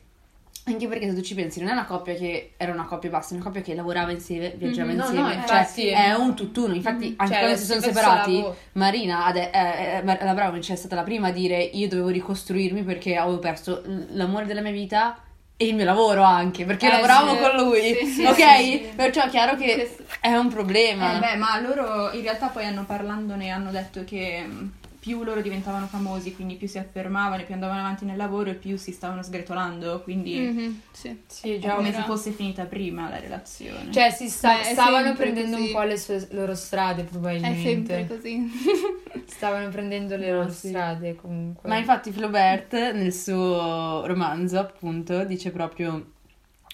Anche 0.68 0.86
perché 0.88 1.08
se 1.08 1.14
tu 1.14 1.20
ci 1.22 1.34
pensi, 1.34 1.60
non 1.60 1.68
è 1.70 1.72
una 1.72 1.84
coppia 1.86 2.14
che 2.14 2.52
era 2.56 2.72
una 2.72 2.84
coppia 2.84 3.10
basta, 3.10 3.32
è 3.32 3.36
una 3.36 3.44
coppia 3.44 3.62
che 3.62 3.74
lavorava 3.74 4.10
insieme, 4.10 4.52
viaggiava 4.56 4.90
Mhm. 4.92 4.96
No, 4.98 5.04
insieme. 5.04 5.22
no, 5.22 5.46
cioè, 5.46 5.58
infatti. 5.58 5.86
è 5.88 6.14
un 6.14 6.34
tutt'uno. 6.36 6.74
Infatti, 6.74 7.14
anche 7.16 7.32
Cioè, 7.32 7.42
quando 7.42 7.58
si 7.58 7.64
sono 7.64 7.80
separati, 7.80 8.34
lavoro. 8.36 8.56
Marina, 8.72 9.24
ade- 9.24 9.50
eh, 9.50 10.02
eh, 10.06 10.24
la 10.24 10.34
Bravovic 10.34 10.70
è 10.70 10.76
stata 10.76 10.94
la 10.94 11.02
prima 11.02 11.28
a 11.28 11.32
dire 11.32 11.58
io 11.62 11.88
dovevo 11.88 12.08
ricostruirmi 12.08 12.82
perché 12.82 13.16
avevo 13.16 13.38
perso 13.38 13.82
l'amore 14.12 14.46
della 14.46 14.60
mia 14.60 14.72
vita 14.72 15.18
e 15.56 15.66
il 15.66 15.74
mio 15.74 15.84
lavoro 15.84 16.22
anche, 16.22 16.64
perché 16.64 16.86
Eh, 16.86 16.92
lavoravo 16.92 17.32
sì. 17.34 17.38
con 17.40 17.64
lui. 17.64 17.80
Sì, 17.94 18.06
sì, 18.06 18.24
ok? 18.24 18.36
sì, 18.36 18.62
sì. 18.64 18.88
Perciò 18.94 19.24
è 19.24 19.28
chiaro 19.28 19.56
che 19.56 19.96
è 20.20 20.36
un 20.36 20.48
problema. 20.48 21.16
Eh 21.16 21.18
beh, 21.18 21.36
ma 21.36 21.58
loro 21.60 22.12
in 22.12 22.22
realtà 22.22 22.46
poi 22.46 22.64
hanno 22.64 22.84
parlandone, 22.84 23.50
hanno 23.50 23.70
detto 23.72 24.04
che 24.04 24.42
mh, 24.46 24.72
più 24.98 25.22
loro 25.22 25.40
diventavano 25.40 25.86
famosi, 25.86 26.34
quindi 26.34 26.54
più 26.56 26.66
si 26.68 26.78
affermavano 26.78 27.42
e 27.42 27.44
più 27.44 27.54
andavano 27.54 27.80
avanti 27.80 28.04
nel 28.04 28.16
lavoro 28.16 28.50
e 28.50 28.54
più 28.54 28.76
si 28.76 28.92
stavano 28.92 29.22
sgretolando, 29.22 30.02
quindi 30.02 30.38
Mhm, 30.38 30.80
sì. 30.92 31.16
Sì, 31.26 31.52
è 31.54 31.58
già 31.58 31.74
come 31.74 31.88
era- 31.88 31.98
se 31.98 32.04
fosse 32.04 32.30
finita 32.32 32.64
prima 32.64 33.08
la 33.08 33.18
relazione. 33.20 33.92
Cioè, 33.92 34.10
si 34.10 34.28
sta- 34.28 34.54
Beh, 34.54 34.60
è 34.68 34.72
stavano 34.72 35.14
prendendo 35.14 35.56
così. 35.56 35.66
un 35.68 35.72
po' 35.72 35.82
le 35.82 35.96
sue, 35.96 36.28
loro 36.32 36.54
strade, 36.54 37.02
È 37.02 37.04
probabilmente. 37.04 37.58
sempre 37.94 38.06
così. 38.06 38.50
Stavano 39.26 39.68
prendendo 39.68 40.16
le 40.16 40.30
No, 40.30 40.38
loro 40.38 40.50
sì. 40.50 40.68
strade, 40.68 41.14
comunque. 41.16 41.68
Ma 41.68 41.76
infatti 41.76 42.10
Flaubert 42.10 42.72
nel 42.92 43.12
suo 43.12 44.04
romanzo, 44.06 44.58
appunto, 44.58 45.24
dice 45.24 45.50
proprio 45.50 46.12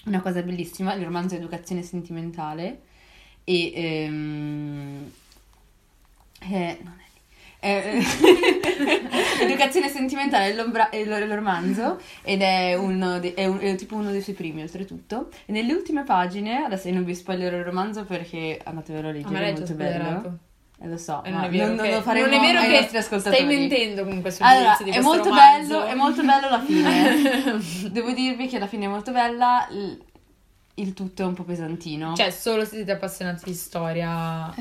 una 0.05 0.21
cosa 0.21 0.41
bellissima, 0.41 0.93
il 0.93 1.03
romanzo 1.03 1.35
Educazione 1.35 1.81
sentimentale 1.83 2.81
e 3.43 3.71
ehm, 3.75 5.11
eh, 6.41 6.77
non 6.83 6.93
è. 6.99 7.03
Eh, 7.65 8.03
Educazione 9.41 9.89
sentimentale 9.89 10.55
è, 10.89 10.95
il 10.97 11.33
romanzo 11.33 11.99
ed 12.21 12.41
è, 12.41 12.75
uno 12.75 13.19
de- 13.19 13.33
è 13.33 13.45
un- 13.45 13.59
è 13.59 13.73
tipo 13.75 13.95
uno 13.95 14.11
dei 14.11 14.21
suoi 14.21 14.35
primi 14.35 14.61
oltretutto 14.61 15.29
e 15.45 15.51
nelle 15.51 15.73
ultime 15.73 16.03
pagine 16.03 16.63
adesso 16.63 16.87
io 16.87 16.93
non 16.93 17.03
vi 17.03 17.15
spoilerò 17.15 17.57
il 17.57 17.63
romanzo 17.63 18.05
perché 18.05 18.59
andatevelo 18.63 19.09
a 19.09 19.11
leggere 19.11 19.47
è 19.47 19.51
molto 19.53 19.73
bello. 19.73 20.37
Eh, 20.81 20.87
lo 20.89 20.97
so, 20.97 21.23
E 21.23 21.31
ma 21.31 21.37
non 21.37 21.45
è 21.45 21.49
vero, 21.49 21.73
non, 21.73 21.85
che, 21.85 21.91
lo 21.93 22.01
faremo 22.01 22.25
non 22.27 22.35
è 22.35 22.39
vero 22.47 22.59
ai 22.59 22.87
che 22.87 23.01
stai 23.19 23.45
mentendo 23.45 24.03
comunque 24.03 24.29
sul 24.29 24.45
Allora, 24.45 24.77
di 24.83 24.89
è 24.89 24.99
molto, 24.99 25.29
romanzo. 25.29 25.79
bello, 25.79 25.85
è 25.85 25.93
molto 25.95 26.23
bello 26.23 26.49
la 26.49 26.59
fine. 26.59 27.89
Devo 27.91 28.11
dirvi 28.11 28.47
che 28.47 28.59
la 28.59 28.67
fine 28.67 28.85
è 28.85 28.87
molto 28.89 29.11
bella, 29.13 29.65
il, 30.75 30.93
tutto 30.93 31.21
è 31.23 31.25
un 31.25 31.33
po' 31.33 31.43
pesantino. 31.43 32.15
Cioè, 32.15 32.29
solo 32.31 32.63
se 32.65 32.75
siete 32.75 32.91
appassionati 32.91 33.43
di 33.45 33.53
storia. 33.53 34.53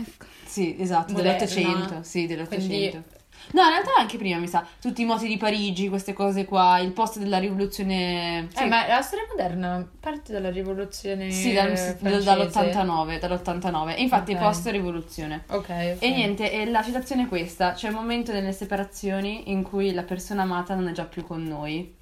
sì, 0.44 0.76
esatto, 0.78 1.12
moderna. 1.12 1.33
dell'Ottocento, 1.38 2.02
sì, 2.02 2.26
dell'Ottocento. 2.26 2.66
Quindi- 2.68 3.23
No, 3.52 3.61
in 3.62 3.68
realtà 3.68 3.90
anche 3.99 4.16
prima, 4.16 4.38
mi 4.38 4.49
sa, 4.49 4.66
tutti 4.80 5.02
i 5.02 5.04
moti 5.04 5.28
di 5.28 5.37
Parigi, 5.37 5.90
queste 5.90 6.14
cose 6.14 6.47
qua, 6.47 6.78
il 6.78 6.92
post 6.92 7.18
della 7.18 7.37
rivoluzione... 7.38 8.49
Eh, 8.56 8.64
ma 8.64 8.87
la 8.87 9.02
storia 9.02 9.26
moderna 9.28 9.87
parte 10.00 10.33
dalla 10.33 10.50
rivoluzione 10.50 11.30
Sì, 11.30 11.52
dal- 11.52 11.76
francese. 11.76 12.25
dall'89, 12.25 13.18
dall'89. 13.18 13.97
E 13.97 14.00
infatti 14.02 14.33
Ok. 14.33 14.38
post 14.40 14.66
rivoluzione. 14.68 15.44
Ok. 15.49 15.68
E 15.68 15.99
niente, 16.00 16.50
e 16.50 16.64
la 16.71 16.83
citazione 16.83 17.25
è 17.25 17.28
questa: 17.28 17.73
c'è 17.73 17.88
il 17.88 17.94
momento 17.94 18.33
delle 18.33 18.52
separazioni 18.52 19.50
in 19.50 19.62
cui 19.62 19.92
la 19.92 20.04
persona 20.04 20.40
amata 20.42 20.75
non 20.75 20.88
è 20.88 20.92
già 20.92 21.04
più 21.04 21.23
con 21.26 21.42
noi. 21.44 21.94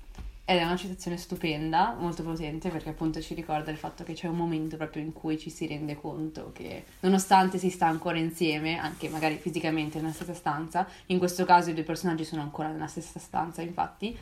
Ed 0.53 0.59
è 0.59 0.65
una 0.65 0.77
citazione 0.77 1.17
stupenda, 1.17 1.97
molto 1.99 2.23
potente, 2.23 2.69
perché 2.69 2.91
appunto 2.91 3.23
ci 3.23 3.33
ricorda 3.33 3.71
il 3.71 3.79
fatto 3.79 4.05
che 4.05 4.13
c'è 4.13 4.29
un 4.29 4.37
momento 4.37 4.77
proprio 4.77 5.03
in 5.03 5.15
cui 5.15 5.39
ci 5.39 5.49
si 5.49 5.67
rende 5.67 5.95
conto 5.99 6.51
che, 6.53 6.85
nonostante 7.01 7.57
si 7.57 7.71
sta 7.71 7.87
ancora 7.87 8.19
insieme, 8.19 8.77
anche 8.77 9.09
magari 9.09 9.37
fisicamente 9.37 9.99
nella 9.99 10.13
stessa 10.13 10.35
stanza, 10.35 10.87
in 11.07 11.17
questo 11.17 11.47
caso 11.47 11.71
i 11.71 11.75
due 11.75 11.85
personaggi 11.85 12.27
sono 12.27 12.43
ancora 12.43 12.69
nella 12.69 12.87
stessa 12.87 13.19
stanza, 13.19 13.63
infatti, 13.63 14.15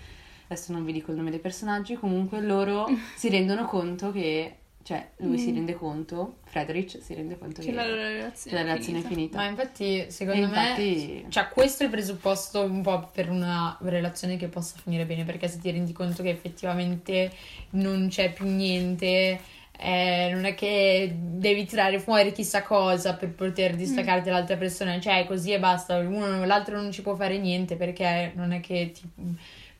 adesso 0.45 0.71
non 0.71 0.85
vi 0.85 0.93
dico 0.93 1.11
il 1.11 1.17
nome 1.17 1.31
dei 1.31 1.41
personaggi, 1.41 1.97
comunque 1.97 2.41
loro 2.41 2.87
si 3.17 3.29
rendono 3.29 3.65
conto 3.65 4.13
che, 4.13 4.55
cioè, 4.83 5.11
lui 5.19 5.39
si 5.39 5.53
rende 5.53 5.75
conto, 5.75 6.39
Friedrich 6.45 6.99
si 7.03 7.15
rende 7.15 7.39
conto 7.39 7.61
che, 7.61 7.69
Che 7.69 7.73
la 7.73 7.87
loro 7.87 8.01
che 8.01 8.13
relazione, 8.13 8.57
la 8.57 8.63
relazione 8.63 8.99
è 8.99 9.03
finita. 9.03 9.15
finita. 9.15 9.37
Ma 9.39 9.47
infatti, 9.47 10.11
secondo 10.11 10.47
infatti- 10.47 11.21
me, 11.25 11.31
cioè, 11.31 11.49
questo 11.49 11.83
è 11.83 11.87
il 11.87 11.93
presupposto 11.93 12.63
un 12.63 12.83
po' 12.83 13.09
per 13.13 13.29
una 13.31 13.77
relazione 13.83 14.37
che 14.37 14.49
possa 14.49 14.77
finire 14.83 15.05
bene, 15.05 15.25
perché 15.25 15.49
se 15.49 15.59
ti 15.59 15.71
rendi 15.71 15.93
conto 15.93 16.23
che 16.23 16.31
effettivamente 16.31 17.31
non 17.71 18.09
c'è 18.09 18.33
più 18.33 18.47
niente, 18.47 19.39
eh, 19.83 20.31
non 20.33 20.45
è 20.45 20.55
che 20.55 21.15
devi 21.19 21.65
tirare 21.67 21.99
fuori 22.01 22.33
chissà 22.33 22.63
cosa 22.63 23.15
per 23.15 23.31
poter 23.31 23.77
distaccarti 23.77 24.29
dall'altra 24.29 24.57
persona, 24.57 24.99
cioè 24.99 25.25
così 25.27 25.53
e 25.53 25.59
basta, 25.59 25.99
uno 25.99 26.45
l'altro 26.45 26.81
non 26.81 26.91
ci 26.91 27.03
può 27.03 27.15
fare 27.17 27.39
niente 27.39 27.77
perché 27.77 28.33
non 28.35 28.53
è 28.53 28.61
che 28.61 28.93
ti 28.93 29.03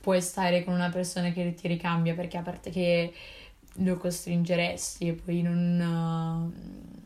puoi 0.01 0.23
stare 0.23 0.65
con 0.65 0.73
una 0.75 0.89
persona 0.89 1.31
che 1.33 1.53
ti 1.55 1.69
ricambia, 1.69 2.15
perché 2.15 2.39
a 2.39 2.43
parte 2.43 2.71
che 2.71 3.13
lo 3.83 3.97
costringeresti 3.97 5.09
e 5.09 5.13
poi 5.13 5.43
non... 5.43 6.53
eh, 6.55 6.99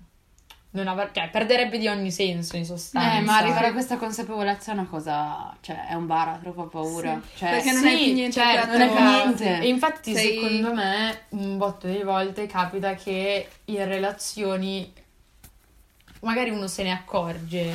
non 0.75 0.89
avrà- 0.89 1.11
cioè, 1.13 1.31
perderebbe 1.31 1.79
di 1.79 1.87
ogni 1.87 2.11
senso 2.11 2.57
in 2.57 2.65
sostanza. 2.65 3.19
Eh, 3.19 3.21
ma 3.21 3.37
arrivare 3.37 3.69
a 3.69 3.73
questa 3.73 3.97
consapevolezza 3.97 4.73
è 4.73 4.75
una 4.75 4.87
cosa, 4.87 5.57
cioè, 5.61 5.87
è 5.87 5.95
un 5.95 6.07
baratro, 6.07 6.53
fa 6.53 6.63
paura. 6.65 7.21
Cioè, 7.37 7.51
Perché 7.51 7.71
non 7.71 7.83
Sì, 7.83 7.87
hai 7.87 8.05
più 8.05 8.13
niente 8.15 8.41
certo, 8.41 8.69
più 8.71 8.79
non 8.79 8.81
è 8.81 8.91
più 8.91 9.05
niente. 9.05 9.61
E 9.61 9.69
infatti, 9.69 10.13
Sei- 10.13 10.35
secondo 10.35 10.75
me, 10.75 11.21
un 11.31 11.57
botto 11.59 11.87
di 11.87 12.03
volte 12.03 12.47
capita 12.47 12.95
che 12.95 13.49
in 13.67 13.85
relazioni 13.87 14.93
magari 16.23 16.51
uno 16.51 16.67
se 16.67 16.83
ne 16.83 16.91
accorge, 16.91 17.73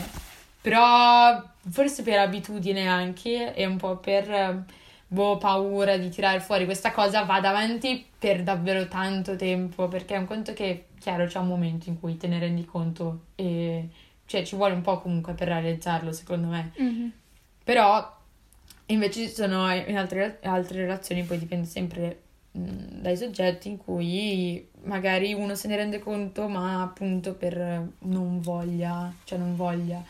però 0.59 1.41
forse 1.69 2.03
per 2.03 2.19
abitudine 2.19 2.85
anche 2.87 3.53
e 3.53 3.65
un 3.65 3.77
po' 3.77 3.95
per 3.95 4.65
boh, 5.11 5.37
paura 5.37 5.97
di 5.97 6.09
tirare 6.09 6.39
fuori 6.39 6.65
questa 6.65 6.91
cosa 6.91 7.23
va 7.23 7.39
davanti 7.39 8.05
per 8.17 8.43
davvero 8.43 8.87
tanto 8.87 9.35
tempo, 9.35 9.87
perché 9.87 10.13
è 10.13 10.17
un 10.17 10.25
conto 10.25 10.53
che, 10.53 10.85
chiaro, 10.99 11.25
c'è 11.25 11.39
un 11.39 11.47
momento 11.47 11.89
in 11.89 11.99
cui 11.99 12.15
te 12.15 12.27
ne 12.27 12.37
rendi 12.37 12.63
conto 12.63 13.25
e 13.35 13.89
cioè 14.25 14.43
ci 14.43 14.55
vuole 14.55 14.75
un 14.75 14.81
po' 14.81 14.99
comunque 14.99 15.33
per 15.33 15.47
realizzarlo, 15.47 16.11
secondo 16.11 16.47
me. 16.47 16.71
Mhm. 16.77 17.11
Però 17.63 18.17
invece 18.87 19.27
ci 19.27 19.33
sono 19.33 19.71
in 19.73 19.97
altre, 19.97 20.39
altre 20.43 20.81
relazioni, 20.81 21.23
poi 21.23 21.39
dipende 21.39 21.65
sempre 21.65 22.21
mh, 22.51 23.01
dai 23.01 23.17
soggetti 23.17 23.67
in 23.67 23.77
cui 23.77 24.67
magari 24.83 25.33
uno 25.33 25.55
se 25.55 25.67
ne 25.67 25.75
rende 25.75 25.97
conto, 25.97 26.47
ma 26.47 26.83
appunto 26.83 27.33
per 27.33 27.83
non 27.99 28.39
voglia, 28.41 29.11
cioè 29.23 29.39
non 29.39 29.55
voglia. 29.55 30.03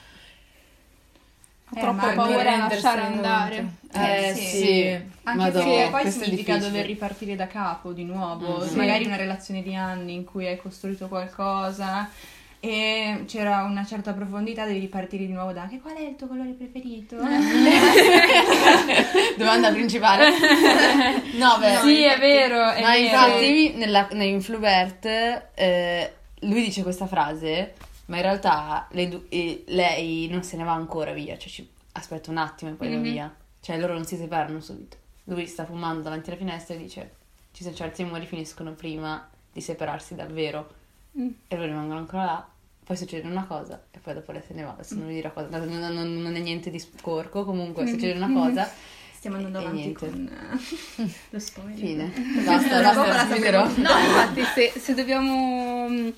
Ha 1.72 1.80
troppa 1.80 2.06
ma 2.08 2.14
paura 2.14 2.54
a 2.54 2.58
lasciare 2.68 3.02
andare. 3.02 3.66
Eh, 3.94 4.30
Eh, 4.30 4.34
sì. 4.36 4.46
sì. 4.58 4.88
Anche 5.24 5.40
Madonna, 5.42 5.66
perché 5.66 5.88
poi 5.92 6.12
significa 6.12 6.58
dover 6.58 6.86
ripartire 6.86 7.36
da 7.36 7.46
capo 7.48 7.92
di 7.92 8.04
nuovo. 8.04 8.58
Mm, 8.64 8.68
sì. 8.68 8.76
Magari 8.76 9.06
una 9.06 9.16
relazione 9.18 9.62
di 9.62 9.76
anni 9.76 10.14
in 10.16 10.24
cui 10.26 10.48
hai 10.48 10.58
costruito 10.58 11.08
qualcosa 11.08 12.10
e 12.62 13.24
c'era 13.28 13.64
una 13.64 13.86
certa 13.86 14.12
profondità, 14.14 14.66
devi 14.66 14.80
ripartire 14.80 15.26
di 15.26 15.32
nuovo 15.32 15.52
da 15.54 15.68
che 15.70 15.80
qual 15.80 15.96
è 15.96 16.02
il 16.02 16.16
tuo 16.18 16.28
colore 16.28 16.50
preferito? 16.50 17.16
Domanda 19.38 19.72
principale. 19.72 20.30
no, 21.38 21.58
beh. 21.60 21.78
sì, 21.84 22.04
è 22.04 22.18
vero, 22.20 22.70
è 22.72 22.82
No, 22.82 22.88
vero. 22.88 23.04
infatti, 23.06 23.74
nella, 23.76 24.08
in 24.12 24.42
Flubert, 24.42 25.06
eh, 25.54 26.14
lui 26.42 26.62
dice 26.64 26.84
questa 26.84 27.08
frase, 27.08 27.74
ma 28.10 28.18
in 28.18 28.22
realtà 28.24 28.88
le 28.92 29.24
eh, 29.30 29.64
lei 29.68 30.28
non 30.30 30.44
se 30.44 30.58
ne 30.58 30.64
va 30.64 30.74
ancora 30.74 31.12
via, 31.14 31.38
cioè 31.38 31.50
ci 31.50 31.68
aspetta 31.94 32.30
un 32.32 32.38
attimo 32.38 32.72
e 32.72 32.74
poi 32.76 32.90
va 32.90 32.96
Mhm. 32.98 33.02
via. 33.04 33.36
Cioè 33.62 33.78
loro 33.80 33.94
non 33.94 34.06
si 34.06 34.16
separano 34.16 34.60
subito. 34.62 34.98
Lui 35.26 35.46
sta 35.48 35.66
fumando 35.66 36.02
davanti 36.04 36.30
alla 36.30 36.38
finestra 36.40 36.76
e 36.76 36.78
dice, 36.78 37.14
ci 37.52 37.64
sono 37.64 37.76
certi 37.76 38.02
amori 38.04 38.26
finiscono 38.26 38.72
prima 38.74 39.28
di 39.52 39.62
separarsi 39.62 40.16
davvero. 40.16 40.74
Mm. 41.20 41.28
E 41.48 41.56
loro 41.56 41.68
rimangono 41.68 42.00
ancora 42.00 42.24
là. 42.26 42.48
Poi 42.84 42.98
succede 42.98 43.28
una 43.28 43.46
cosa 43.46 43.84
e 43.92 44.00
poi 44.00 44.14
dopo 44.16 44.32
lei 44.32 44.42
se 44.46 44.54
ne 44.54 44.64
va. 44.64 44.72
Adesso 44.72 44.96
non 44.96 45.08
vi 45.08 45.14
dirò 45.16 45.32
cosa, 45.34 45.48
non, 45.58 45.68
non- 45.94 46.22
non 46.22 46.36
è 46.36 46.40
niente 46.40 46.70
di 46.72 46.80
sporco, 46.80 47.44
comunque 47.46 47.86
succede 47.86 48.18
una 48.18 48.32
cosa. 48.32 48.68
Stiamo 49.20 49.36
andando 49.36 49.60
E 49.60 49.62
avanti 49.64 49.80
niente. 49.82 50.08
con 50.10 50.32
eh, 50.98 51.10
lo 51.30 51.40
spoiler. 51.40 51.76
Fine. 51.78 52.12
Basta, 52.46 52.82
basta, 52.82 53.26
finirò. 53.36 53.66
No, 53.66 53.72
infatti, 53.98 54.44
se, 54.56 54.80
se 54.80 54.94
dobbiamo 54.96 55.90
mh, 55.90 56.14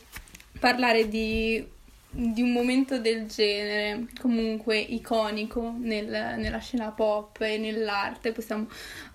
parlare 0.59 1.07
di, 1.09 1.67
di 2.13 2.41
un 2.41 2.51
momento 2.51 2.99
del 2.99 3.25
genere, 3.27 4.07
comunque 4.19 4.77
iconico 4.77 5.73
nel- 5.77 6.35
nella 6.37 6.59
scena 6.59 6.91
pop 6.91 7.39
e 7.41 7.57
nell'arte, 7.57 8.33
possiamo 8.33 8.67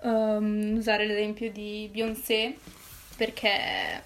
ehm, 0.03 0.75
usare 0.77 1.05
l'esempio 1.05 1.51
di 1.51 1.87
Beyoncé, 1.91 2.55
perché 3.15 4.03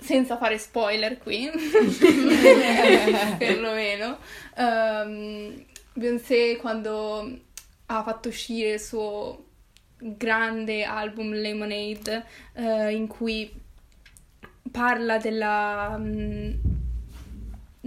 senza 0.00 0.36
fare 0.36 0.58
spoiler 0.58 1.18
qui, 1.18 1.50
perlomeno, 3.36 4.18
ehm, 4.56 5.64
Beyoncé 5.92 6.56
quando 6.56 7.38
ha 7.86 8.02
fatto 8.04 8.28
uscire 8.28 8.74
il 8.74 8.80
suo 8.80 9.44
grande 9.98 10.84
album 10.84 11.32
Lemonade 11.32 12.24
eh, 12.54 12.92
in 12.94 13.08
cui 13.08 13.50
parla 14.70 15.18
della, 15.18 15.96
mm, 15.98 16.52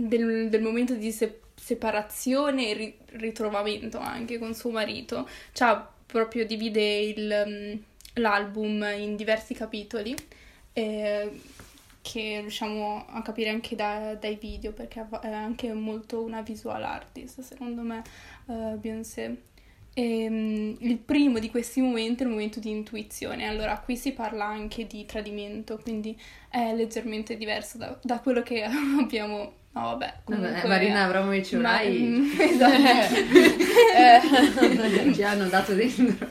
del, 0.07 0.49
del 0.49 0.61
momento 0.61 0.95
di 0.95 1.11
se- 1.11 1.39
separazione 1.55 2.69
e 2.69 2.73
ri- 2.73 2.97
ritrovamento 3.13 3.97
anche 3.99 4.37
con 4.39 4.53
suo 4.53 4.71
marito. 4.71 5.27
Cioè, 5.53 5.79
proprio 6.05 6.45
divide 6.45 6.99
il, 6.99 7.43
mm, 7.47 7.81
l'album 8.15 8.83
in 8.97 9.15
diversi 9.15 9.53
capitoli. 9.53 10.15
eh, 10.73 11.29
che 12.01 12.39
riusciamo 12.41 13.05
a 13.09 13.21
capire 13.21 13.49
anche 13.49 13.75
da- 13.75 14.15
dai 14.15 14.35
video 14.35 14.71
perché 14.71 15.05
è 15.21 15.27
anche 15.31 15.71
molto 15.73 16.21
una 16.23 16.41
visual 16.41 16.83
artist 16.83 17.41
secondo 17.41 17.81
me 17.81 18.01
eh, 18.47 18.75
Beyoncé 18.77 19.37
Ehm, 19.93 20.77
il 20.79 20.97
primo 20.97 21.39
di 21.39 21.49
questi 21.49 21.81
momenti 21.81 22.23
è 22.23 22.25
il 22.25 22.31
momento 22.31 22.59
di 22.61 22.69
intuizione. 22.69 23.45
Allora, 23.47 23.77
qui 23.79 23.97
si 23.97 24.13
parla 24.13 24.45
anche 24.45 24.87
di 24.87 25.05
tradimento, 25.05 25.77
quindi 25.79 26.17
è 26.49 26.73
leggermente 26.73 27.35
diverso 27.35 27.77
da, 27.77 27.99
da 28.01 28.19
quello 28.21 28.41
che 28.41 28.63
abbiamo. 28.99 29.59
No, 29.73 29.81
vabbè, 29.81 30.13
comunque. 30.25 30.51
Vabbè, 30.51 30.67
Marina 30.67 31.03
Abramovic 31.05 31.53
Ma- 31.53 31.59
Urai 31.59 31.99
mm, 31.99 32.31
esatto. 32.39 33.15
eh, 33.95 35.13
ci 35.13 35.23
hanno 35.23 35.47
dato 35.47 35.73
dentro. 35.73 36.29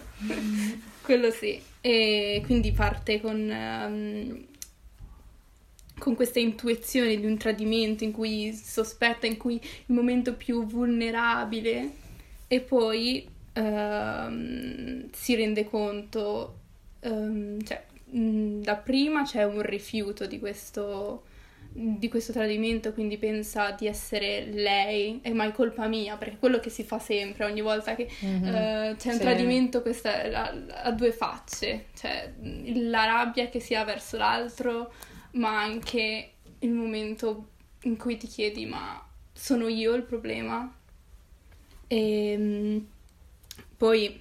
Quello 1.00 1.30
sì. 1.30 1.60
E 1.80 2.42
quindi 2.44 2.72
parte 2.72 3.20
con, 3.20 3.50
ehm, 3.50 4.44
con 5.98 6.14
questa 6.14 6.38
intuizione 6.38 7.18
di 7.18 7.24
un 7.24 7.38
tradimento 7.38 8.04
in 8.04 8.12
cui 8.12 8.52
sospetta, 8.52 9.26
in 9.26 9.38
cui 9.38 9.54
il 9.54 9.94
momento 9.94 10.34
più 10.34 10.66
vulnerabile 10.66 11.90
e 12.46 12.60
poi 12.60 13.26
ehm, 13.54 15.08
si 15.12 15.34
rende 15.34 15.64
conto, 15.64 16.58
ehm, 17.00 17.62
cioè 17.64 17.82
mh, 18.10 18.60
da 18.62 18.76
prima 18.76 19.22
c'è 19.22 19.44
un 19.44 19.62
rifiuto 19.62 20.26
di 20.26 20.38
questo, 20.38 21.24
di 21.72 22.08
questo 22.08 22.32
tradimento, 22.32 22.92
quindi 22.92 23.16
pensa 23.16 23.70
di 23.72 23.86
essere 23.86 24.44
lei, 24.46 25.20
e 25.22 25.32
è 25.32 25.52
colpa 25.52 25.86
mia, 25.86 26.16
perché 26.16 26.34
è 26.34 26.38
quello 26.38 26.58
che 26.60 26.70
si 26.70 26.82
fa 26.84 26.98
sempre, 26.98 27.44
ogni 27.44 27.60
volta 27.60 27.94
che 27.94 28.02
eh, 28.02 28.94
c'è 28.98 29.12
un 29.12 29.18
Sì. 29.18 29.18
tradimento, 29.18 29.82
questa 29.82 30.52
ha 30.82 30.90
due 30.92 31.12
facce, 31.12 31.86
cioè 31.94 32.32
mh, 32.38 32.88
la 32.90 33.04
rabbia 33.04 33.48
che 33.48 33.60
si 33.60 33.74
ha 33.74 33.84
verso 33.84 34.16
l'altro, 34.16 34.92
ma 35.32 35.60
anche 35.62 36.32
il 36.60 36.70
momento 36.70 37.48
in 37.84 37.96
cui 37.96 38.16
ti 38.16 38.26
chiedi 38.26 38.66
ma 38.66 39.02
sono 39.32 39.68
io 39.68 39.94
il 39.94 40.02
problema. 40.02 40.70
E 41.88 42.36
mm, 42.38 42.78
poi 43.76 44.20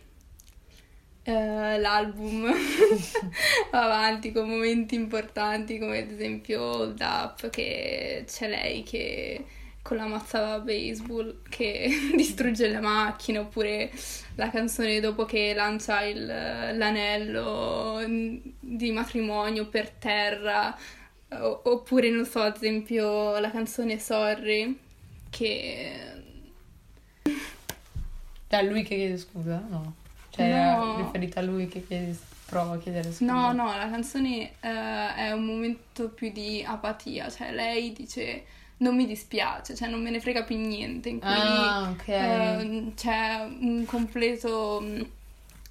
eh, 1.30 1.78
l'album 1.80 2.52
va 3.72 3.84
avanti 3.84 4.32
con 4.32 4.50
momenti 4.50 4.96
importanti 4.96 5.78
come 5.78 6.00
ad 6.00 6.12
esempio 6.12 6.62
Hold 6.62 7.00
Up 7.02 7.50
che 7.50 8.24
c'è 8.28 8.48
lei 8.50 8.84
che 8.84 9.46
con 9.82 9.98
la 9.98 10.06
mazza 10.06 10.40
da 10.40 10.60
baseball 10.60 11.42
che 11.50 11.90
distrugge 12.16 12.70
la 12.70 12.82
macchina 12.82 13.40
oppure 13.42 13.92
la 14.36 14.50
canzone 14.50 15.00
dopo 15.00 15.26
che 15.26 15.54
lancia 15.54 16.02
il- 16.04 16.26
l'anello 16.26 18.04
di 18.60 18.92
matrimonio 18.92 19.68
per 19.68 19.90
terra 19.92 20.78
o- 21.32 21.62
oppure 21.64 22.10
non 22.10 22.26
so 22.26 22.40
ad 22.42 22.56
esempio 22.56 23.38
la 23.40 23.52
canzone 23.52 24.00
Sorry 24.00 24.78
che 25.30 26.18
È 28.48 28.64
lui 28.64 28.82
che 28.84 28.96
chiede 28.96 29.18
scusa? 29.18 29.64
No. 29.70 29.94
Cioè, 30.40 30.76
No. 30.78 30.96
riferita 31.06 31.40
a 31.40 31.44
lui 31.44 31.68
che 31.68 31.86
chiede, 31.86 32.18
prova 32.46 32.76
a 32.76 32.78
chiedere 32.78 33.12
scusa. 33.12 33.32
No, 33.32 33.52
no, 33.52 33.66
la 33.76 33.90
canzone 33.90 34.52
eh, 34.60 35.16
è 35.16 35.32
un 35.32 35.46
momento 35.46 36.10
più 36.10 36.32
di 36.32 36.64
apatia, 36.66 37.30
cioè 37.30 37.52
lei 37.52 37.94
dice 37.94 38.46
non 38.78 38.96
mi 38.96 39.06
dispiace, 39.06 39.76
cioè 39.76 39.90
non 39.90 40.02
me 40.02 40.10
ne 40.10 40.22
frega 40.22 40.44
più 40.44 40.56
niente, 40.58 41.10
in 41.10 41.20
cui 41.20 41.30
Ah, 41.30 41.90
ok. 41.92 42.08
eh, 42.08 42.92
c'è 42.96 43.46
un 43.60 43.84
completo, 43.86 44.80
mh, 44.82 45.06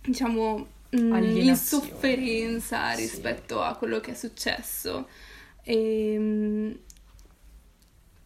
diciamo, 0.02 0.66
Alienazione. 0.90 1.48
insofferenza 1.48 2.94
Sì. 2.94 3.00
rispetto 3.00 3.62
a 3.62 3.74
quello 3.76 4.00
che 4.00 4.11
è 4.12 4.14
successo. 4.14 5.09
E, 5.62 6.18
mh, 6.18 6.78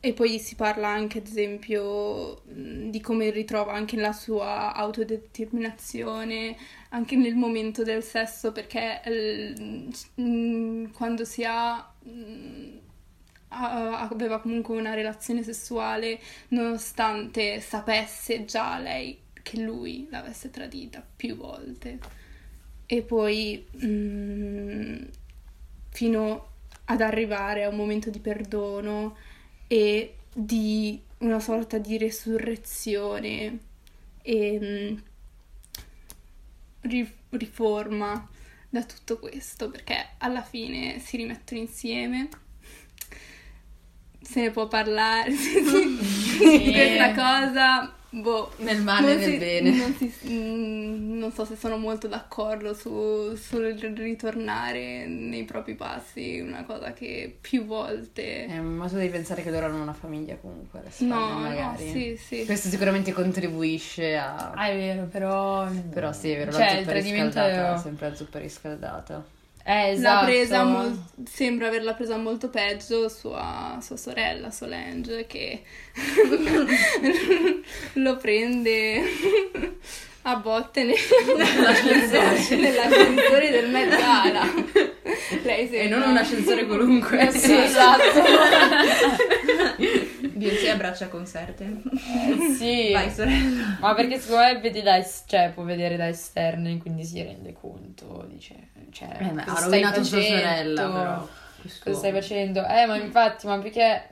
e 0.05 0.15
poi 0.15 0.41
si 0.41 0.57
parla 0.57 0.89
anche, 0.89 1.19
ad 1.19 1.29
esempio, 1.29 2.43
di 2.45 3.01
come 3.01 3.31
ritrova 3.31 3.73
anche 3.73 3.95
la 3.95 4.11
sua 4.11 4.75
autodeterminazione, 4.75 6.57
anche 6.89 7.15
nel 7.15 7.37
momento 7.37 7.85
del 7.85 8.03
sesso, 8.03 8.51
perché 8.51 9.01
eh, 9.05 10.89
quando 10.93 11.25
si 11.25 11.45
ha, 11.45 11.95
aveva 13.51 14.41
comunque 14.41 14.77
una 14.77 14.95
relazione 14.95 15.45
sessuale, 15.45 16.19
nonostante 16.49 17.61
sapesse 17.61 18.45
già 18.45 18.79
lei 18.81 19.17
che 19.41 19.61
lui 19.61 20.09
l'avesse 20.11 20.51
tradita 20.51 21.07
più 21.15 21.37
volte. 21.37 22.01
E 22.87 23.03
poi 23.03 23.65
fino 25.91 26.47
ad 26.87 27.01
arrivare 27.01 27.63
a 27.63 27.69
un 27.69 27.77
momento 27.77 28.11
di 28.11 28.19
perdono 28.19 29.31
e 29.73 30.17
di 30.31 31.01
una 31.21 31.41
sorta 31.41 31.79
di 31.79 31.97
resurrezione 31.97 33.59
e 34.21 34.99
ri- 36.81 37.15
riforma 37.31 38.29
da 38.69 38.85
tutto 38.85 39.19
questo 39.19 39.71
perché 39.71 40.11
alla 40.19 40.43
fine 40.43 40.99
si 40.99 41.17
rimettono 41.17 41.61
insieme. 41.61 42.29
Se 44.21 44.43
ne 44.43 44.51
può 44.51 44.69
parlare 44.69 45.31
di 45.33 46.71
questa 46.71 47.15
cosa 47.15 47.97
boh 48.15 48.53
Nel 48.59 48.83
male 48.83 49.07
e 49.07 49.15
non 49.15 49.21
nel 49.21 49.31
si- 49.31 49.39
bene. 49.39 49.71
non, 49.73 49.95
si- 49.95 50.13
mm, 50.29 51.19
non 51.19 51.33
so 51.33 51.45
se 51.47 51.57
sono 51.57 51.77
molto 51.79 52.09
d'accordo 52.09 52.75
su, 52.75 53.35
sul 53.35 53.73
ritornare 53.75 55.07
nei 55.07 55.45
propri 55.45 55.75
passi, 55.75 56.39
una 56.41 56.65
cosa 56.65 56.93
che 56.93 57.35
più 57.41 57.65
volte... 57.65 58.45
Eh, 58.47 58.61
ma 58.61 58.87
tu 58.89 58.97
devi 58.97 59.09
pensare 59.09 59.43
che 59.43 59.51
loro 59.51 59.67
hanno 59.67 59.81
una 59.83 59.93
famiglia 59.95 60.37
comunque 60.37 60.83
spalle, 60.91 61.15
no, 61.15 61.29
no, 61.31 61.39
magari. 61.39 61.89
sì, 61.91 62.17
sì. 62.17 62.45
Questo 62.45 62.69
sicuramente 62.69 63.13
contribuisce 63.13 64.17
a... 64.17 64.51
Ah, 64.53 64.67
è 64.69 64.77
vero, 64.77 65.05
però... 65.07 65.67
Però 65.91 66.13
sì, 66.13 66.31
è 66.31 66.37
vero, 66.37 66.53
Cioè, 66.53 66.61
la 66.75 66.79
zuppa 66.81 66.93
riscaldata, 66.93 67.75
è- 67.75 67.79
sempre 67.79 68.09
la 68.11 68.15
zuppa 68.15 68.39
riscaldata. 68.39 69.25
Eh, 69.65 69.91
esatto. 69.93 70.27
L'ha 70.27 70.33
presa 70.33 70.65
mol- 70.65 70.99
sembra 71.25 71.69
averla 71.69 71.95
presa 71.95 72.17
molto 72.17 72.49
peggio 72.49 73.09
sua, 73.09 73.79
sua 73.81 73.97
sorella 73.97 74.51
Solange 74.51 75.27
che 75.27 75.63
lo 77.95 78.17
prende 78.17 79.03
a 80.23 80.37
botte 80.37 80.85
nel- 80.85 80.97
nell'ascensore 81.37 83.51
del 83.51 83.69
Met 83.71 83.89
Gala. 83.97 84.43
Lei 85.43 85.65
E 85.65 85.69
sembra... 85.69 85.99
non 85.99 86.11
un 86.11 86.17
ascensore 86.17 86.67
qualunque. 86.67 87.31
Sì, 87.33 87.57
esatto. 87.57 88.21
Beyoncé 90.43 90.71
abbraccia 90.71 91.09
concerte. 91.09 91.65
Eh, 91.65 92.55
sì. 92.57 92.91
Vai, 92.95 93.11
sorella. 93.11 93.77
Ma 93.81 93.95
perché 93.95 94.19
secondo 94.19 94.43
me 94.45 94.61
vedi 94.61 94.83
da 94.83 94.97
es- 94.99 95.25
cioè, 95.27 95.51
può 95.55 95.63
vedere 95.65 95.97
da 95.97 96.09
esterno 96.09 96.69
e 96.69 96.79
quindi 96.79 97.05
si 97.05 97.23
rende 97.23 97.53
conto, 97.53 98.27
dice, 98.29 98.55
cioè, 98.91 99.17
Eh, 99.21 99.33
ma 99.33 99.45
ha 99.45 99.61
rovinato 99.61 100.03
sua 100.05 100.21
sorella, 100.21 100.91
però. 100.91 101.29
Cosa 101.83 101.97
stai 101.97 102.13
facendo? 102.13 102.67
Eh, 102.67 102.87
ma 102.87 102.97
infatti, 102.97 103.47
ma 103.47 103.59
perché... 103.59 104.09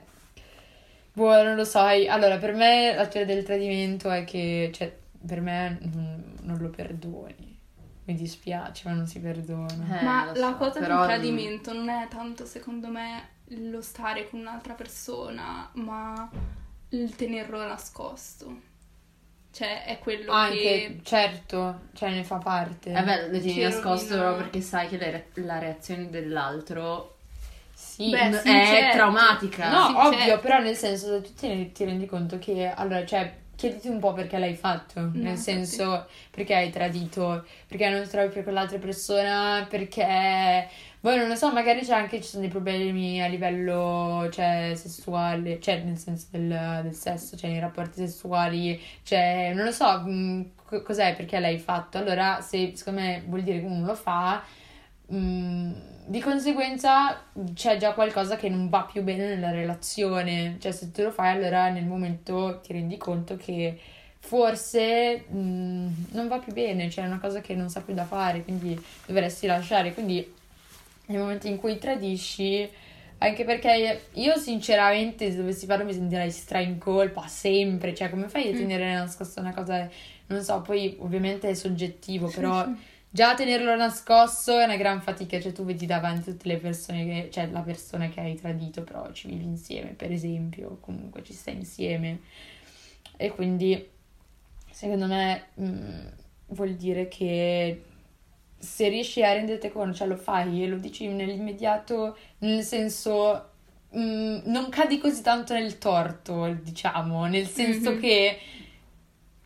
Boh, 1.13 1.43
non 1.43 1.55
lo 1.55 1.65
so. 1.65 1.79
Allora, 1.79 2.37
per 2.37 2.53
me 2.53 2.93
la 2.95 3.05
teoria 3.07 3.33
del 3.35 3.43
tradimento 3.43 4.09
è 4.09 4.23
che, 4.23 4.71
cioè, 4.73 4.95
per 5.25 5.41
me 5.41 5.77
mm, 5.85 6.21
non 6.43 6.57
lo 6.59 6.69
perdoni. 6.69 7.49
Mi 8.05 8.15
dispiace, 8.15 8.87
ma 8.87 8.95
non 8.95 9.05
si 9.07 9.19
perdona. 9.19 9.99
Eh, 9.99 10.03
Ma 10.03 10.25
lo 10.25 10.39
la 10.39 10.49
so, 10.51 10.55
cosa 10.55 10.79
del 10.79 10.87
tradimento 10.87 11.73
non 11.73 11.89
è 11.89 12.07
tanto, 12.09 12.45
secondo 12.45 12.87
me, 12.87 13.27
lo 13.59 13.81
stare 13.81 14.29
con 14.29 14.39
un'altra 14.39 14.73
persona, 14.73 15.69
ma 15.73 16.29
il 16.89 17.15
tenerlo 17.15 17.65
nascosto. 17.65 18.69
Cioè, 19.51 19.85
è 19.85 19.99
quello 19.99 20.33
Anche, 20.33 20.57
che... 20.63 21.01
certo, 21.03 21.81
cioè 21.93 22.11
ne 22.11 22.23
fa 22.23 22.37
parte. 22.37 22.89
Eh 22.91 23.03
beh, 23.03 23.27
lo 23.31 23.39
tieni 23.39 23.59
Che 23.59 23.63
nascosto 23.63 24.15
proprio 24.17 24.35
perché 24.37 24.61
sai 24.61 24.87
che 24.87 24.97
le 24.97 25.11
re- 25.11 25.29
la 25.35 25.59
reazione 25.59 26.09
dell'altro 26.09 27.17
Sì, 27.73 28.09
Beh, 28.09 28.31
sì, 28.33 28.49
è 28.49 28.63
certo. 28.63 28.97
traumatica. 28.97 29.69
No, 29.69 29.85
Sì, 29.85 29.93
ovvio, 30.07 30.35
certo. 30.35 30.39
però 30.39 30.59
nel 30.59 30.75
senso 30.75 31.21
tu 31.21 31.33
ti, 31.33 31.47
rendi- 31.47 31.71
ti 31.71 31.85
rendi 31.85 32.05
conto 32.05 32.39
che 32.39 32.67
allora, 32.67 33.05
cioè, 33.05 33.39
chiediti 33.55 33.87
un 33.89 33.99
po' 33.99 34.13
perché 34.13 34.37
l'hai 34.39 34.55
fatto, 34.55 35.11
nel 35.15 35.37
infatti. 35.37 35.37
senso 35.37 36.07
perché 36.31 36.55
hai 36.55 36.69
tradito, 36.71 37.45
perché 37.67 37.89
non 37.89 38.03
ti 38.03 38.09
trovi 38.09 38.29
più 38.29 38.43
con 38.43 38.53
l'altra 38.53 38.79
persona, 38.79 39.65
perché 39.69 40.67
poi 41.01 41.17
non 41.17 41.27
lo 41.27 41.35
so, 41.35 41.51
magari 41.51 41.81
c'è 41.81 41.93
anche 41.93 42.21
ci 42.21 42.29
sono 42.29 42.41
dei 42.41 42.51
problemi 42.51 43.21
a 43.23 43.27
livello 43.27 44.29
cioè, 44.31 44.73
sessuale, 44.75 45.59
cioè 45.59 45.81
nel 45.83 45.97
senso 45.97 46.27
del, 46.31 46.81
del 46.83 46.93
sesso, 46.93 47.35
cioè 47.35 47.49
nei 47.49 47.59
rapporti 47.59 47.99
sessuali, 48.05 48.79
cioè 49.03 49.51
non 49.55 49.65
lo 49.65 49.71
so, 49.71 50.01
mh, 50.01 50.51
co- 50.63 50.81
cos'è 50.83 51.15
perché 51.15 51.39
l'hai 51.39 51.57
fatto. 51.57 51.97
Allora, 51.97 52.41
se 52.41 52.73
secondo 52.75 53.01
me 53.01 53.23
vuol 53.27 53.41
dire 53.41 53.59
che 53.59 53.65
uno 53.65 53.85
lo 53.85 53.95
fa, 53.95 54.43
mh, 55.07 55.71
di 56.05 56.19
conseguenza 56.19 57.21
c'è 57.53 57.77
già 57.77 57.93
qualcosa 57.93 58.35
che 58.35 58.49
non 58.49 58.69
va 58.69 58.83
più 58.83 59.01
bene 59.03 59.27
nella 59.27 59.51
relazione. 59.51 60.57
Cioè, 60.59 60.71
se 60.71 60.91
tu 60.91 61.03
lo 61.03 61.11
fai, 61.11 61.35
allora 61.35 61.69
nel 61.69 61.85
momento 61.85 62.59
ti 62.61 62.73
rendi 62.73 62.97
conto 62.97 63.35
che 63.37 63.79
forse 64.19 65.25
mh, 65.29 66.07
non 66.11 66.27
va 66.27 66.37
più 66.39 66.53
bene, 66.53 66.89
cioè 66.89 67.05
è 67.05 67.07
una 67.07 67.19
cosa 67.19 67.41
che 67.41 67.55
non 67.55 67.69
sa 67.69 67.81
più 67.81 67.93
da 67.93 68.05
fare, 68.05 68.43
quindi 68.43 68.79
dovresti 69.05 69.47
lasciare. 69.47 69.93
Quindi 69.93 70.39
nel 71.07 71.19
momento 71.19 71.47
in 71.47 71.57
cui 71.57 71.77
tradisci, 71.77 72.69
anche 73.19 73.43
perché 73.43 74.01
io 74.13 74.37
sinceramente 74.37 75.29
se 75.29 75.37
dovessi 75.37 75.65
farlo 75.65 75.85
mi 75.85 75.93
sentirei 75.93 76.31
stra 76.31 76.59
in 76.59 76.77
colpa 76.77 77.27
sempre, 77.27 77.93
cioè 77.93 78.09
come 78.09 78.29
fai 78.29 78.49
a 78.49 78.55
tenere 78.55 78.93
nascosta 78.93 79.41
una 79.41 79.53
cosa, 79.53 79.89
non 80.27 80.41
so, 80.43 80.61
poi 80.61 80.95
ovviamente 80.99 81.49
è 81.49 81.53
soggettivo, 81.53 82.29
però 82.29 82.67
già 83.09 83.35
tenerlo 83.35 83.75
nascosto 83.75 84.57
è 84.57 84.63
una 84.63 84.77
gran 84.77 85.01
fatica, 85.01 85.39
cioè 85.39 85.51
tu 85.51 85.65
vedi 85.65 85.85
davanti 85.85 86.31
tutte 86.31 86.47
le 86.47 86.57
persone 86.57 87.05
che, 87.05 87.29
cioè 87.31 87.47
la 87.51 87.61
persona 87.61 88.09
che 88.09 88.21
hai 88.21 88.35
tradito, 88.35 88.83
però 88.83 89.11
ci 89.11 89.27
vivi 89.27 89.43
insieme, 89.43 89.89
per 89.89 90.11
esempio, 90.11 90.77
comunque 90.79 91.21
ci 91.23 91.33
stai 91.33 91.55
insieme. 91.55 92.19
E 93.17 93.29
quindi 93.29 93.87
secondo 94.71 95.05
me 95.05 95.43
mh, 95.53 96.09
vuol 96.47 96.73
dire 96.75 97.07
che 97.07 97.83
se 98.61 98.87
riesci 98.89 99.23
a 99.23 99.33
renderti 99.33 99.71
conto, 99.71 99.97
cioè 99.97 100.07
lo 100.07 100.15
fai 100.17 100.63
e 100.63 100.67
lo 100.67 100.77
dici 100.77 101.07
nell'immediato, 101.07 102.17
nel 102.39 102.63
senso 102.63 103.49
mh, 103.91 104.41
non 104.45 104.69
cadi 104.69 104.97
così 104.99 105.21
tanto 105.21 105.53
nel 105.53 105.77
torto, 105.77 106.47
diciamo, 106.61 107.25
nel 107.25 107.47
senso 107.47 107.91
Mhm. 107.91 107.99
che 107.99 108.39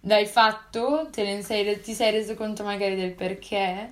l'hai 0.02 0.26
fatto, 0.26 1.10
te 1.12 1.24
ne 1.24 1.42
sei, 1.42 1.80
ti 1.82 1.94
sei 1.94 2.12
reso 2.12 2.36
conto 2.36 2.64
magari 2.64 2.96
del 2.96 3.14
perché. 3.14 3.92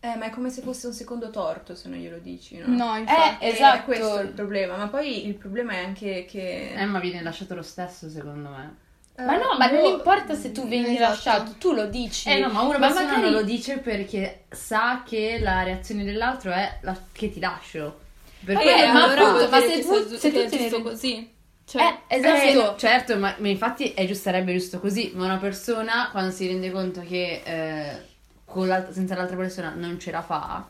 Eh, 0.00 0.16
ma 0.16 0.26
è 0.26 0.30
come 0.30 0.50
se 0.50 0.62
fosse 0.62 0.88
un 0.88 0.92
secondo 0.92 1.30
torto 1.30 1.76
se 1.76 1.88
non 1.88 1.98
glielo 1.98 2.18
dici, 2.18 2.58
no? 2.58 2.66
No, 2.66 2.96
infatti. 2.96 3.44
Eh, 3.44 3.48
esatto. 3.50 3.78
È 3.82 3.84
questo 3.84 4.20
il 4.20 4.32
problema. 4.32 4.76
Ma 4.76 4.88
poi 4.88 5.26
il 5.26 5.34
problema 5.34 5.72
è 5.74 5.84
anche 5.84 6.24
che... 6.24 6.72
Eh, 6.74 6.84
ma 6.86 6.98
viene 6.98 7.22
lasciato 7.22 7.54
lo 7.54 7.62
stesso, 7.62 8.08
secondo 8.10 8.48
me. 8.50 8.76
Ma 9.16 9.36
no, 9.36 9.56
ma 9.58 9.70
non 9.70 9.82
boh, 9.82 9.90
importa 9.96 10.34
se 10.34 10.52
tu 10.52 10.66
vieni 10.66 10.94
esatto. 10.96 11.10
lasciato, 11.10 11.52
tu 11.58 11.72
lo 11.72 11.86
dici. 11.86 12.28
Eh 12.30 12.38
no, 12.38 12.48
ma 12.48 12.62
una 12.62 12.78
persona 12.78 13.04
magari- 13.04 13.22
non 13.22 13.32
lo 13.32 13.42
dice 13.42 13.78
perché 13.78 14.44
sa 14.50 15.02
che 15.06 15.38
la 15.40 15.62
reazione 15.62 16.02
dell'altro 16.02 16.50
è 16.50 16.78
la- 16.80 16.98
che 17.12 17.30
ti 17.30 17.38
lascio. 17.38 18.00
Per 18.44 18.56
Eh, 18.56 18.60
quello 18.62 18.92
ma 18.92 19.14
lo 19.14 19.22
appunto, 19.26 19.48
ma 19.50 19.60
se 19.60 19.80
tu- 19.82 20.16
se 20.16 20.32
tu 20.32 20.48
te 20.48 20.58
ne 20.70 20.82
così. 20.82 21.30
Cioè, 21.64 21.98
Eh, 22.08 22.16
esatto. 22.16 22.74
Eh, 22.74 22.78
certo, 22.78 23.16
ma, 23.18 23.34
ma 23.38 23.48
infatti 23.48 23.92
è 23.92 24.04
giusto, 24.06 24.22
sarebbe 24.24 24.52
giusto 24.52 24.80
così, 24.80 25.12
ma 25.14 25.26
una 25.26 25.36
persona 25.36 26.08
quando 26.10 26.30
si 26.32 26.46
rende 26.48 26.70
conto 26.72 27.02
che 27.02 27.42
eh, 27.44 27.96
con 28.44 28.66
l'alt- 28.66 28.90
senza 28.92 29.14
l'altra 29.14 29.36
persona 29.36 29.72
non 29.76 29.98
ce 30.00 30.10
la 30.10 30.22
fa, 30.22 30.68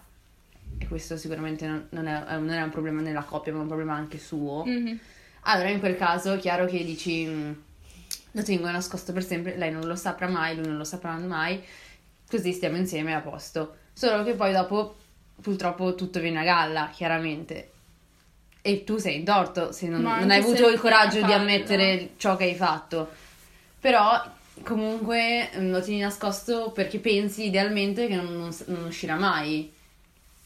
e 0.79 0.87
questo 0.89 1.17
sicuramente 1.17 1.67
non, 1.67 1.87
non 1.91 2.07
è, 2.07 2.23
non 2.37 2.51
è 2.51 2.61
un 2.63 2.71
problema 2.71 3.01
nella 3.01 3.23
coppia, 3.23 3.53
ma 3.53 3.59
è 3.59 3.63
un 3.63 3.69
problema 3.69 3.95
anche 3.95 4.19
suo, 4.19 4.65
mhm. 4.67 4.99
allora 5.43 5.71
in 5.71 5.81
quel 5.81 5.97
caso 5.97 6.35
è 6.35 6.39
chiaro 6.39 6.67
che 6.67 6.85
dici 6.85 7.25
"Mm, 7.25 7.53
lo 8.33 8.43
tengo 8.43 8.71
nascosto 8.71 9.13
per 9.13 9.25
sempre, 9.25 9.57
lei 9.57 9.71
non 9.71 9.87
lo 9.87 9.95
saprà 9.95 10.29
mai, 10.29 10.57
lui 10.57 10.67
non 10.67 10.77
lo 10.77 10.85
saprà 10.85 11.17
mai, 11.17 11.63
così 12.29 12.53
stiamo 12.53 12.77
insieme 12.77 13.15
a 13.15 13.21
posto. 13.21 13.77
Solo 13.93 14.25
che 14.25 14.35
poi 14.35 14.53
dopo 14.53 14.97
purtroppo 15.41 15.95
tutto 15.95 16.21
viene 16.21 16.41
a 16.41 16.45
galla, 16.45 16.91
chiaramente. 16.93 17.71
E 18.63 18.85
tu 18.85 18.97
sei 18.97 19.17
in 19.17 19.25
torto 19.25 19.73
se 19.73 19.89
non, 19.89 20.03
non 20.03 20.31
hai 20.31 20.39
avuto 20.39 20.69
il 20.69 20.79
coraggio 20.79 21.23
di 21.23 21.33
ammettere 21.33 22.11
ciò 22.17 22.37
che 22.37 22.45
hai 22.45 22.55
fatto. 22.55 23.11
Però 23.81 24.23
comunque 24.63 25.51
mm, 25.57 25.71
lo 25.71 25.83
tieni 25.83 26.01
nascosto 26.01 26.71
perché 26.71 26.99
pensi 27.01 27.47
idealmente 27.47 28.07
che 28.07 28.15
non, 28.15 28.37
non- 28.37 28.57
non 28.67 28.85
uscirà 28.85 29.17
mai. 29.17 29.73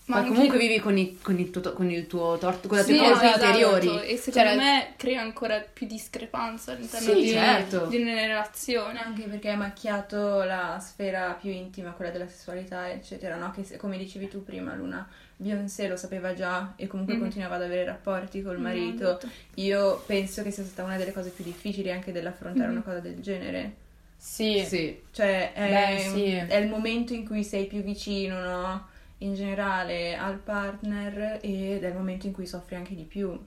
Ma 0.06 0.22
comunque 0.22 0.56
vivi 0.56 0.78
con, 0.78 0.96
i- 0.96 1.18
con 1.20 1.36
il, 1.38 1.50
tuo, 1.50 1.72
con 1.72 1.90
il 1.90 2.06
tuo 2.06 2.38
torto, 2.38 2.68
con 2.68 2.78
le 2.78 2.84
tue 2.84 2.94
Sì, 2.94 2.98
colpe 3.00 3.26
esatto, 3.26 3.44
interiori. 3.44 4.02
E 4.04 4.16
secondo 4.16 4.48
Cioè, 4.50 4.56
me 4.56 4.94
crea 4.96 5.20
ancora 5.20 5.58
più 5.60 5.86
discrepanza 5.86 6.72
all'interno 6.72 7.12
Sì, 7.12 7.20
di, 7.22 7.28
certo. 7.30 7.86
di 7.86 7.96
una 8.00 8.14
relazione. 8.14 9.00
Anche 9.00 9.22
perché 9.24 9.50
hai 9.50 9.56
macchiato 9.56 10.44
la 10.44 10.78
sfera 10.80 11.32
più 11.40 11.50
intima, 11.50 11.90
quella 11.90 12.12
della 12.12 12.28
sessualità, 12.28 12.88
eccetera, 12.88 13.34
no? 13.34 13.50
Che 13.50 13.76
come 13.76 13.98
dicevi 13.98 14.28
tu 14.28 14.44
prima, 14.44 14.74
Luna, 14.76 15.08
Beyoncé 15.36 15.88
lo 15.88 15.96
sapeva 15.96 16.34
già 16.34 16.74
e 16.76 16.86
comunque 16.86 17.14
Mhm. 17.14 17.20
continuava 17.20 17.56
ad 17.56 17.62
avere 17.62 17.84
rapporti 17.84 18.42
col 18.42 18.58
Mm, 18.58 18.62
marito. 18.62 19.02
esatto. 19.08 19.28
Io 19.54 20.02
penso 20.06 20.42
che 20.44 20.52
sia 20.52 20.62
stata 20.62 20.84
una 20.86 20.96
delle 20.98 21.12
cose 21.12 21.30
più 21.30 21.42
difficili 21.42 21.90
anche 21.90 22.12
dell'affrontare 22.12 22.68
Mhm. 22.68 22.72
una 22.74 22.82
cosa 22.82 23.00
del 23.00 23.20
genere. 23.20 23.74
Sì. 24.16 24.64
Sì. 24.64 25.02
Cioè, 25.10 25.52
è, 25.52 25.68
Beh, 25.96 25.98
sì. 26.00 26.32
è 26.32 26.56
il 26.56 26.68
momento 26.68 27.12
in 27.12 27.26
cui 27.26 27.42
sei 27.42 27.66
più 27.66 27.82
vicino, 27.82 28.40
no? 28.40 28.94
In 29.18 29.34
generale 29.34 30.16
al 30.16 30.38
partner 30.38 31.38
ed 31.40 31.82
è 31.82 31.88
il 31.88 31.94
momento 31.94 32.26
in 32.26 32.32
cui 32.32 32.46
soffri 32.46 32.76
anche 32.76 32.94
di 32.94 33.04
più. 33.04 33.38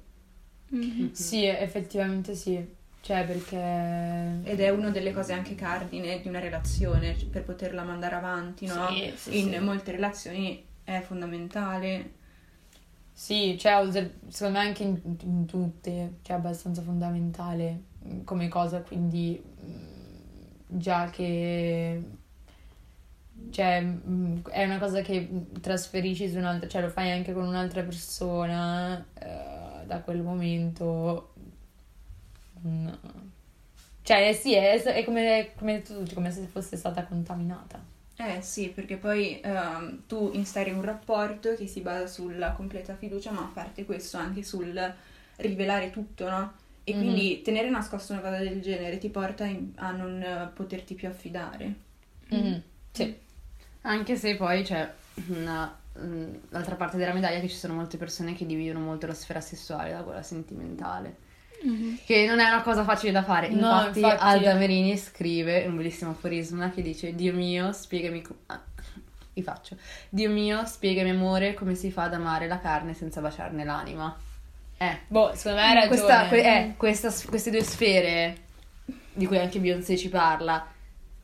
Mhm. 0.70 1.12
Sì, 1.14 1.46
effettivamente 1.46 2.36
sì. 2.36 2.78
Cioè, 3.02 3.26
perché... 3.26 4.50
Ed 4.50 4.60
è 4.60 4.70
una 4.70 4.90
delle 4.90 5.14
cose 5.14 5.34
anche 5.34 5.56
cardine 5.56 6.20
di 6.22 6.28
una 6.28 6.40
relazione, 6.40 7.16
per 7.32 7.44
poterla 7.44 7.84
mandare 7.84 8.16
avanti, 8.16 8.66
no? 8.66 8.88
Sì, 8.90 9.14
sì, 9.16 9.40
in 9.40 9.52
sì. 9.54 9.60
molte 9.60 9.92
relazioni 9.92 10.64
è 10.84 11.02
fondamentale. 11.02 12.18
Sì, 13.14 13.58
cioè, 13.58 13.86
secondo 14.28 14.60
me 14.60 14.66
anche 14.66 14.84
in, 14.84 15.00
in 15.22 15.46
tutte, 15.46 16.20
cioè, 16.22 16.36
è 16.36 16.40
abbastanza 16.40 16.82
fondamentale 16.82 17.84
mm, 18.06 18.24
come 18.24 18.48
cosa, 18.48 18.82
quindi 18.82 19.42
mm, 19.66 19.78
già 20.68 21.10
che... 21.10 22.04
Cioè, 23.52 23.82
mm, 23.82 24.40
è 24.52 24.64
una 24.66 24.80
cosa 24.80 25.02
che 25.02 25.28
trasferisci 25.62 26.30
su 26.30 26.38
un'altra, 26.38 26.68
cioè 26.70 26.82
lo 26.82 26.90
fai 26.90 27.12
anche 27.12 27.34
con 27.34 27.46
un'altra 27.48 27.84
persona, 27.84 29.06
eh, 29.20 29.86
da 29.86 30.02
quel 30.02 30.22
momento... 30.22 31.34
mm, 32.66 32.90
Cioè, 34.02 34.34
sì, 34.34 34.54
è, 34.56 34.82
è 34.82 35.04
come, 35.06 35.52
come 35.56 35.82
tu, 35.82 36.04
come 36.14 36.32
se 36.32 36.48
fosse 36.48 36.76
stata 36.78 37.06
contaminata. 37.06 37.80
Eh 38.22 38.42
sì, 38.42 38.70
perché 38.70 38.98
poi 38.98 39.40
ehm, 39.42 40.06
tu 40.06 40.30
instauri 40.34 40.72
un 40.72 40.82
rapporto 40.82 41.56
che 41.56 41.68
si 41.68 41.80
basa 41.82 42.06
sulla 42.08 42.52
completa 42.52 42.96
fiducia, 42.96 43.32
ma 43.32 43.44
a 43.44 43.52
parte 43.54 43.86
questo 43.86 44.18
anche 44.18 44.44
sul 44.44 44.94
rivelare 45.38 45.90
tutto, 45.90 46.30
no? 46.30 46.54
E 46.84 46.94
Mhm. 46.94 46.98
quindi 46.98 47.42
tenere 47.42 47.70
nascosto 47.70 48.12
una 48.14 48.22
cosa 48.22 48.38
del 48.40 48.62
genere 48.62 48.98
ti 48.98 49.10
porta 49.10 49.46
in- 49.46 49.72
a 49.76 49.92
non 49.92 50.22
eh, 50.22 50.52
poterti 50.54 50.96
più 50.96 51.08
affidare. 51.08 51.74
Mhm, 52.32 52.64
Sì. 52.94 53.18
Anche 53.82 54.16
se 54.16 54.36
poi 54.36 54.64
c'è 54.64 54.90
una, 55.28 55.74
mm, 56.00 56.34
l'altra 56.50 56.76
parte 56.76 56.98
della 56.98 57.14
medaglia 57.14 57.40
che 57.40 57.48
ci 57.50 57.56
sono 57.56 57.74
molte 57.74 57.98
persone 57.98 58.36
che 58.36 58.46
dividono 58.46 58.80
molto 58.80 59.08
la 59.08 59.14
sfera 59.14 59.42
sessuale 59.42 59.92
da 59.92 60.02
quella 60.02 60.24
sentimentale. 60.24 61.16
Mhm. 61.62 62.00
Che 62.06 62.26
non 62.26 62.40
è 62.40 62.48
una 62.48 62.62
cosa 62.62 62.84
facile 62.84 63.12
da 63.12 63.24
fare. 63.24 63.50
No, 63.50 63.56
Infatti, 63.56 64.00
infatti- 64.00 64.24
Alda 64.24 64.54
Merini 64.56 64.98
scrive 64.98 65.66
un 65.66 65.76
bellissimo 65.76 66.12
aforisma 66.12 66.70
che 66.72 66.82
dice: 66.82 67.14
Dio 67.16 67.34
mio, 67.34 67.72
spiegami. 67.74 68.22
co- 68.22 68.38
ah, 68.48 68.62
vi 69.34 69.44
faccio. 69.44 69.76
Dio 70.10 70.30
mio, 70.30 70.66
spiegami 70.66 71.10
amore 71.10 71.54
come 71.54 71.76
si 71.76 71.92
fa 71.92 72.04
ad 72.04 72.14
amare 72.14 72.48
la 72.48 72.60
carne 72.60 72.94
senza 72.94 73.20
baciarne 73.22 73.64
l'anima. 73.66 74.16
Eh, 74.78 75.00
Boh, 75.08 75.34
secondo 75.36 75.58
me 75.60 75.64
hai 75.68 75.74
ragione. 75.74 75.88
questa, 75.90 76.28
que- 76.30 76.44
eh, 76.58 76.74
questa- 76.78 77.14
queste 77.28 77.52
due 77.52 77.64
sfere 77.64 78.38
di 79.14 79.26
cui 79.26 79.38
anche 79.38 79.60
Beyoncé 79.60 79.98
ci 79.98 80.08
parla 80.08 80.66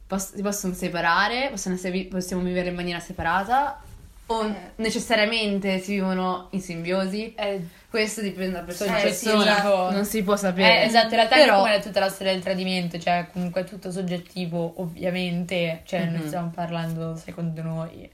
pos- 0.08 0.34
si 0.36 0.42
possono 0.42 0.74
separare, 0.74 1.50
possono 1.50 1.76
essere 1.76 2.06
possiamo 2.06 2.42
vivere 2.44 2.70
in 2.70 2.76
maniera 2.76 3.00
separata 3.00 3.82
o 4.28 4.44
Eh. 4.46 4.54
necessariamente 4.78 5.80
si 5.80 5.94
vivono 5.94 6.48
in 6.52 6.62
simbiosi. 6.62 7.34
Eh, 7.36 7.62
Questo 7.96 8.20
dipende 8.20 8.52
da 8.52 8.60
persona 8.64 8.96
a 8.96 9.00
Eh, 9.00 9.14
sì, 9.14 9.28
persona, 9.30 9.54
esatto. 9.58 9.92
non 9.92 10.04
si 10.04 10.22
può 10.22 10.36
sapere. 10.36 10.82
Eh, 10.82 10.86
esatto, 10.88 11.06
in 11.12 11.16
realtà 11.16 11.36
è 11.38 11.46
Però- 11.46 11.60
come 11.60 11.80
tutta 11.80 12.02
la 12.02 12.10
storia 12.10 12.34
del 12.34 12.42
tradimento, 12.44 13.00
cioè 13.00 13.28
comunque 13.32 13.62
è 13.62 13.64
tutto 13.64 13.90
soggettivo, 13.90 14.74
ovviamente, 14.82 15.82
cioè 15.86 16.04
Mhm. 16.06 16.14
noi 16.14 16.28
stiamo 16.28 16.52
parlando 16.54 17.16
secondo 17.16 17.62
noi. 17.62 18.10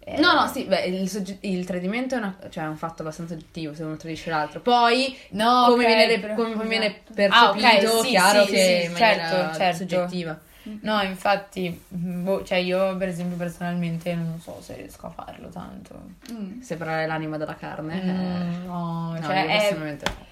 Eh, 0.00 0.18
No, 0.18 0.32
no, 0.32 0.48
sì, 0.48 0.64
beh, 0.64 0.86
il, 0.86 1.08
sogge- 1.08 1.38
il 1.42 1.64
tradimento 1.64 2.16
è, 2.16 2.18
una- 2.18 2.36
cioè, 2.50 2.64
è 2.64 2.66
un 2.66 2.76
fatto 2.76 3.02
abbastanza 3.02 3.34
oggettivo 3.34 3.72
se 3.74 3.84
uno 3.84 3.96
tradisce 3.96 4.28
l'altro. 4.30 4.58
Poi, 4.58 5.16
No, 5.30 5.66
come, 5.68 5.84
ok, 5.84 5.94
viene, 5.94 6.18
però- 6.18 6.34
come 6.34 6.66
viene 6.66 7.02
esatto. 7.14 7.32
Ah, 7.32 7.50
ok, 7.50 7.60
percepito, 7.60 8.02
sì, 8.02 8.08
chiaro 8.08 8.44
sì, 8.44 8.50
che 8.50 8.56
sì, 8.80 8.84
in 8.86 8.92
maniera 8.92 9.28
certo, 9.28 9.56
certo. 9.58 9.76
soggettiva. 9.76 10.40
No, 10.82 11.02
infatti, 11.02 11.82
boh, 11.88 12.44
cioè 12.44 12.58
io 12.58 12.96
per 12.96 13.08
esempio 13.08 13.36
personalmente 13.36 14.14
non 14.14 14.38
so 14.40 14.60
se 14.62 14.76
riesco 14.76 15.06
a 15.06 15.10
farlo 15.10 15.48
tanto. 15.48 16.00
Mm. 16.32 16.60
Separare 16.60 17.06
l'anima 17.06 17.36
dalla 17.36 17.56
carne. 17.56 18.00
eh, 18.02 18.06
Mm, 18.06 18.64
no, 18.66 19.12
no, 19.12 19.22
cioè 19.22 19.40
io 19.40 19.48
è- 19.48 19.58
personalmente 19.58 20.04
no. 20.08 20.24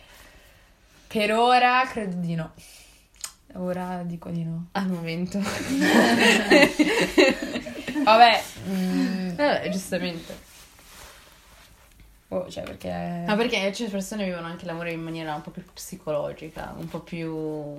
per 1.09 1.33
ora 1.33 1.85
credo 1.87 2.17
di 2.17 2.35
no. 2.35 2.53
Ora 3.55 4.03
dico 4.05 4.29
di 4.31 4.45
no. 4.45 4.67
Al 4.73 4.87
momento. 4.89 5.41
Vabbè, 8.05 8.43
mm, 8.69 9.39
Eh, 9.39 9.69
giustamente. 9.71 10.39
boh, 12.29 12.49
cioè 12.49 12.63
perché... 12.63 13.25
Ma 13.27 13.35
perché 13.37 13.57
certe 13.73 13.91
persone 13.91 14.25
vivono 14.25 14.47
anche 14.47 14.65
l'amore 14.67 14.93
in 14.93 15.03
maniera 15.03 15.35
un 15.35 15.43
po' 15.43 15.51
più 15.51 15.65
psicologica, 15.73 16.73
un 16.77 16.89
po' 16.89 17.01
più... 17.01 17.77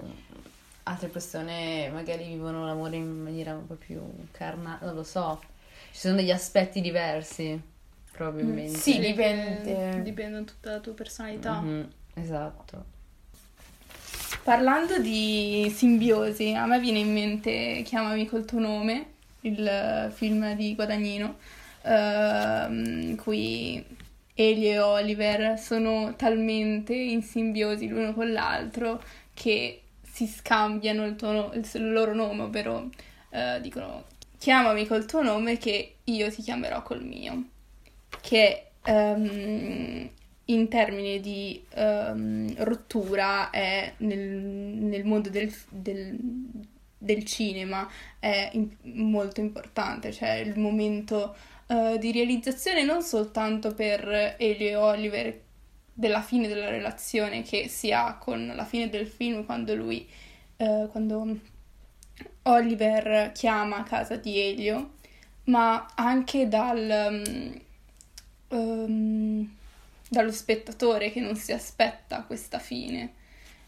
Altre 0.83 1.07
persone 1.07 1.89
magari 1.91 2.25
vivono 2.25 2.65
l'amore 2.65 2.95
in 2.95 3.21
maniera 3.21 3.53
un 3.53 3.67
po' 3.67 3.75
più 3.75 4.01
carnale, 4.31 4.85
non 4.85 4.95
lo 4.95 5.03
so. 5.03 5.39
Ci 5.91 5.99
sono 5.99 6.15
degli 6.15 6.31
aspetti 6.31 6.81
diversi, 6.81 7.59
probabilmente. 8.11 8.77
Sì, 8.77 8.99
dipende. 8.99 10.01
Dipende 10.01 10.39
da 10.39 10.43
tutta 10.43 10.71
la 10.71 10.79
tua 10.79 10.93
personalità. 10.93 11.59
Mhm, 11.59 11.91
esatto. 12.15 12.85
Parlando 14.43 14.97
di 14.97 15.71
simbiosi, 15.75 16.53
a 16.53 16.65
me 16.65 16.79
viene 16.79 16.99
in 16.99 17.13
mente 17.13 17.83
Chiamami 17.85 18.25
col 18.27 18.45
tuo 18.45 18.59
nome, 18.59 19.05
il 19.41 20.11
film 20.15 20.55
di 20.55 20.73
Guadagnino, 20.73 21.37
ehm, 21.83 23.01
in 23.09 23.15
cui 23.17 23.85
Elio 24.33 24.71
e 24.71 24.79
Oliver 24.79 25.59
sono 25.59 26.15
talmente 26.15 26.95
in 26.95 27.21
simbiosi 27.21 27.87
l'uno 27.87 28.13
con 28.13 28.31
l'altro 28.31 29.03
che 29.33 29.80
si 30.11 30.27
scambiano 30.27 31.05
il, 31.05 31.15
tuo 31.15 31.51
il 31.53 31.91
loro 31.91 32.13
nome, 32.13 32.43
ovvero 32.43 32.89
eh, 33.29 33.59
dicono 33.61 34.05
chiamami 34.37 34.87
col 34.87 35.05
tuo 35.05 35.21
nome 35.21 35.57
che 35.57 35.95
io 36.03 36.31
ti 36.31 36.41
chiamerò 36.41 36.81
col 36.83 37.03
mio, 37.03 37.43
che 38.21 38.65
ehm, 38.83 40.09
in 40.45 40.67
termini 40.67 41.19
di 41.21 41.63
ehm, 41.73 42.55
rottura 42.63 43.49
è 43.51 43.93
nel, 43.97 44.19
nel 44.19 45.05
mondo 45.05 45.29
del, 45.29 45.53
del- 45.69 46.17
del 46.97 47.23
cinema 47.25 47.89
è 48.19 48.49
im- 48.53 48.75
molto 48.83 49.39
importante, 49.39 50.11
cioè 50.11 50.33
il 50.35 50.59
momento 50.59 51.35
eh, 51.67 51.97
di 51.99 52.11
realizzazione 52.11 52.83
non 52.83 53.01
soltanto 53.01 53.73
per 53.73 54.35
Elio 54.37 54.67
e 54.69 54.75
Oliver 54.75 55.41
della 55.93 56.21
fine 56.21 56.47
della 56.47 56.69
relazione 56.69 57.41
che 57.43 57.67
si 57.67 57.91
ha 57.91 58.15
con 58.15 58.51
la 58.55 58.65
fine 58.65 58.89
del 58.89 59.07
film 59.07 59.45
quando 59.45 59.75
lui 59.75 60.07
eh, 60.57 60.87
quando 60.91 61.37
Oliver 62.43 63.31
chiama 63.33 63.77
a 63.77 63.83
casa 63.83 64.15
di 64.15 64.39
Elio 64.39 64.93
ma 65.45 65.87
anche 65.95 66.47
dal 66.47 67.61
ehm, 68.49 69.55
dallo 70.09 70.31
spettatore 70.31 71.11
che 71.11 71.21
non 71.21 71.35
si 71.35 71.53
aspetta 71.53 72.23
questa 72.23 72.59
fine. 72.59 73.13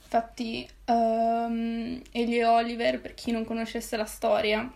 Infatti 0.04 0.68
ehm, 0.86 2.02
Elio 2.12 2.40
e 2.42 2.46
Oliver 2.46 3.02
per 3.02 3.14
chi 3.14 3.32
non 3.32 3.46
conoscesse 3.46 3.98
la 3.98 4.06
storia 4.06 4.72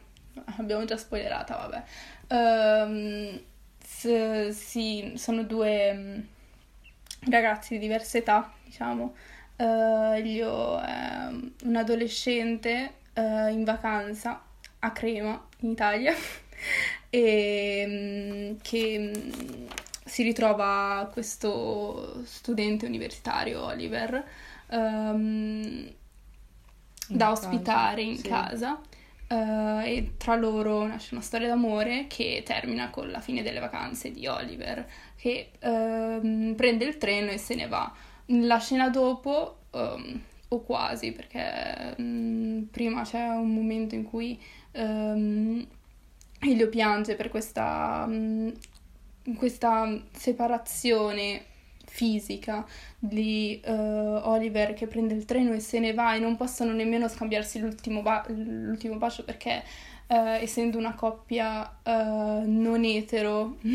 abbiamo 0.58 0.86
già 0.86 0.98
spoilerata 0.98 1.56
vabbè 1.58 1.84
s- 3.84 4.50
si- 4.50 5.14
sono 5.16 5.44
due 5.44 5.94
mm, 5.94 6.20
ragazzi 7.30 7.74
di 7.76 7.80
diversa 7.80 8.18
età, 8.18 8.54
diciamo, 8.64 9.16
Eh, 9.60 9.64
Elio 10.18 10.80
è 10.82 11.30
un 11.64 11.76
adolescente 11.76 12.94
eh, 13.14 13.50
in 13.52 13.64
vacanza 13.64 14.44
a 14.80 14.92
Crema, 14.92 15.44
in 15.60 15.72
Italia, 15.72 16.14
e 17.10 17.86
mm, 17.88 18.58
che 18.62 19.14
mm, 19.18 19.68
si 20.06 20.24
ritrova 20.24 21.10
questo 21.12 22.24
studente 22.26 22.86
universitario, 22.86 23.64
Oliver, 23.66 24.24
In 27.10 27.18
da 27.18 27.32
ospitare 27.32 28.02
in 28.02 28.18
sì. 28.18 28.28
casa. 28.28 28.80
Eh, 29.28 29.96
e 29.96 30.12
tra 30.18 30.36
loro 30.36 30.86
nasce 30.88 31.14
una 31.14 31.24
storia 31.24 31.48
d'amore 31.48 32.06
che 32.08 32.44
termina 32.46 32.90
con 32.90 33.10
la 33.12 33.20
fine 33.20 33.44
delle 33.44 33.60
vacanze 33.60 34.12
di 34.12 34.26
Oliver, 34.28 34.88
che 35.16 35.52
ehm, 35.60 36.54
prende 36.56 36.86
il 36.86 36.98
treno 36.98 37.32
e 37.32 37.38
se 37.38 37.56
ne 37.56 37.68
va. 37.68 37.92
La 38.28 38.60
scena 38.60 38.90
dopo, 38.90 39.60
ehm, 39.72 40.22
o 40.50 40.62
quasi, 40.62 41.12
perché 41.12 41.96
mm, 42.02 42.64
prima 42.64 43.04
c'è 43.04 43.28
un 43.28 43.54
momento 43.54 43.96
in 43.96 44.04
cui 44.04 44.40
ehm, 44.72 45.68
Elio 46.40 46.70
piange 46.70 47.16
per 47.16 47.30
questa, 47.30 48.06
mm, 48.08 48.50
questa 49.38 50.02
separazione 50.12 51.46
fisica 51.98 52.64
di 53.00 53.60
eh, 53.64 53.72
Oliver 53.72 54.76
che 54.76 54.86
prende 54.86 55.16
il 55.16 55.26
treno 55.26 55.54
e 55.54 55.60
se 55.60 55.80
ne 55.80 55.94
va 55.94 56.14
e 56.14 56.20
non 56.20 56.36
possono 56.38 56.72
nemmeno 56.72 57.08
scambiarsi 57.08 57.60
l'ultimo, 57.60 58.04
ba- 58.04 58.24
l'ultimo 58.28 58.98
bacio 58.98 59.24
perché 59.24 59.64
eh, 60.06 60.44
essendo 60.44 60.78
una 60.78 60.94
coppia 60.94 61.80
eh, 61.82 62.44
non 62.46 62.84
etero 62.84 63.58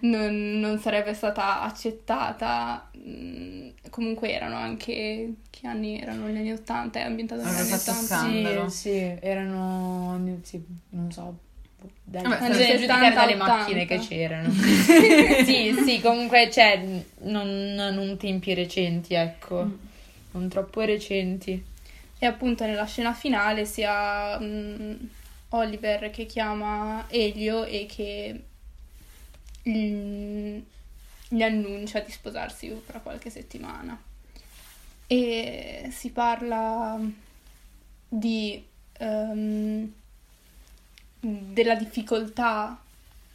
non, 0.00 0.58
non 0.60 0.78
sarebbe 0.78 1.12
stata 1.12 1.60
accettata. 1.60 2.90
Mm, 2.96 3.68
comunque 3.90 4.32
erano 4.32 4.56
anche 4.56 5.34
che 5.50 5.66
anni 5.66 6.00
erano 6.00 6.28
gli 6.28 6.38
anni 6.38 6.52
80, 6.52 7.00
è 7.00 7.02
ambientato 7.02 7.42
negli 7.42 7.54
anni 7.54 7.68
fatto 7.68 7.90
80. 7.90 8.06
scandalo. 8.06 8.68
Sì, 8.70 8.78
sì, 8.78 9.16
erano, 9.20 10.38
sì, 10.42 10.64
non 10.90 11.12
so, 11.12 11.38
dai, 12.02 12.22
Vabbè, 12.22 12.50
giudicare 12.50 12.78
70, 12.78 13.14
dalle 13.14 13.34
80. 13.34 13.56
macchine 13.56 13.84
che 13.86 13.98
c'erano. 13.98 14.50
sì, 15.44 15.74
sì, 15.84 16.00
comunque, 16.00 16.50
cioè, 16.50 16.82
non, 17.22 17.74
non 17.74 18.16
tempi 18.16 18.54
recenti, 18.54 19.14
ecco, 19.14 19.64
Mm. 19.64 19.74
non 20.32 20.48
troppo 20.48 20.80
recenti. 20.82 21.62
E 22.18 22.26
appunto 22.26 22.64
nella 22.64 22.86
scena 22.86 23.12
finale 23.12 23.64
si 23.66 23.84
ha 23.86 24.38
mm, 24.40 24.94
Oliver 25.50 26.10
che 26.10 26.24
chiama 26.26 27.04
Elio 27.08 27.64
e 27.64 27.86
che 27.86 28.42
mm, 29.68 30.58
gli 31.28 31.42
annuncia 31.42 32.00
di 32.00 32.10
sposarsi 32.10 32.74
fra 32.84 33.00
qualche 33.00 33.30
settimana. 33.30 34.00
E 35.08 35.88
si 35.92 36.10
parla 36.10 36.98
di 38.08 38.64
ehm, 38.98 39.92
della 41.52 41.74
difficoltà 41.74 42.78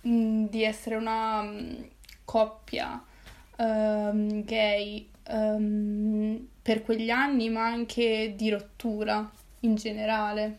mm, 0.08 0.46
di 0.48 0.64
essere 0.64 0.96
una 0.96 1.42
mm, 1.44 1.74
coppia 2.26 3.04
ehm, 3.58 4.44
gay 4.44 5.08
ehm, 5.24 6.48
per 6.62 6.82
quegli 6.84 7.10
anni, 7.10 7.50
ma 7.50 7.66
anche 7.66 8.34
di 8.36 8.50
rottura 8.50 9.30
in 9.62 9.76
generale, 9.76 10.58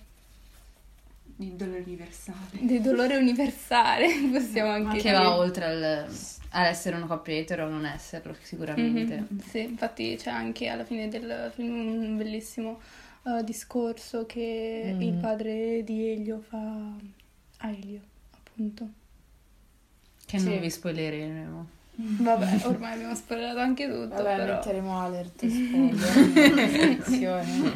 Il 1.39 1.55
dolore 1.55 1.81
universale. 1.81 2.59
di 2.61 2.81
dolore 2.81 3.17
universale, 3.17 4.07
possiamo 4.31 4.71
anche 4.71 5.01
Che 5.01 5.11
dire. 5.11 5.13
va 5.13 5.35
oltre 5.37 5.65
al, 5.65 6.09
all'essere 6.51 6.97
una 6.97 7.07
coppia 7.07 7.35
etero 7.35 7.67
o 7.67 7.69
non 7.69 7.85
esserlo, 7.85 8.37
sicuramente. 8.43 9.27
Mhm, 9.29 9.41
Sì, 9.41 9.61
infatti 9.61 10.17
c'è 10.17 10.31
anche 10.31 10.69
alla 10.69 10.85
fine 10.85 11.09
del 11.09 11.51
film 11.55 11.75
un 12.05 12.17
bellissimo 12.17 12.81
eh, 13.25 13.43
discorso 13.45 14.27
che 14.27 14.97
Mm. 14.97 15.01
il 15.03 15.15
padre 15.15 15.83
di 15.85 16.09
Elio 16.11 16.41
fa 16.41 16.97
a 17.65 17.71
Elio, 17.71 18.01
appunto. 18.35 18.89
Che 20.27 20.39
Sì. 20.39 20.49
non 20.49 20.61
vi 20.61 20.71
spoileremo. 20.71 21.67
Vabbè, 21.95 22.61
ormai 22.65 22.95
abbiamo 22.95 23.15
spoilerato 23.15 23.59
anche 23.59 23.85
tutto, 23.87 24.09
Vabbè, 24.23 24.37
però... 24.37 24.55
metteremo 24.55 24.99
alert 25.01 25.45
spoiler. 25.47 26.97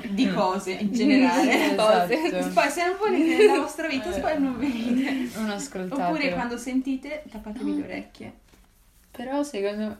Di 0.09 0.31
cose 0.31 0.71
in 0.73 0.93
generale. 0.93 1.75
Esatto. 1.77 2.49
Poi 2.55 2.71
se 2.71 2.87
non 2.87 2.97
volete 2.99 3.37
nella 3.37 3.61
vostra 3.61 3.87
vita, 3.89 4.09
poi 4.11 4.41
non 4.41 4.59
venite. 4.59 5.29
Non 5.39 5.51
ascoltate. 5.51 6.03
Oppure 6.03 6.33
quando 6.33 6.57
sentite, 6.57 7.25
tappatevi 7.31 7.77
le 7.77 7.83
orecchie. 7.85 8.33
Però 9.11 9.43
secondo 9.43 9.87
me... 9.87 9.97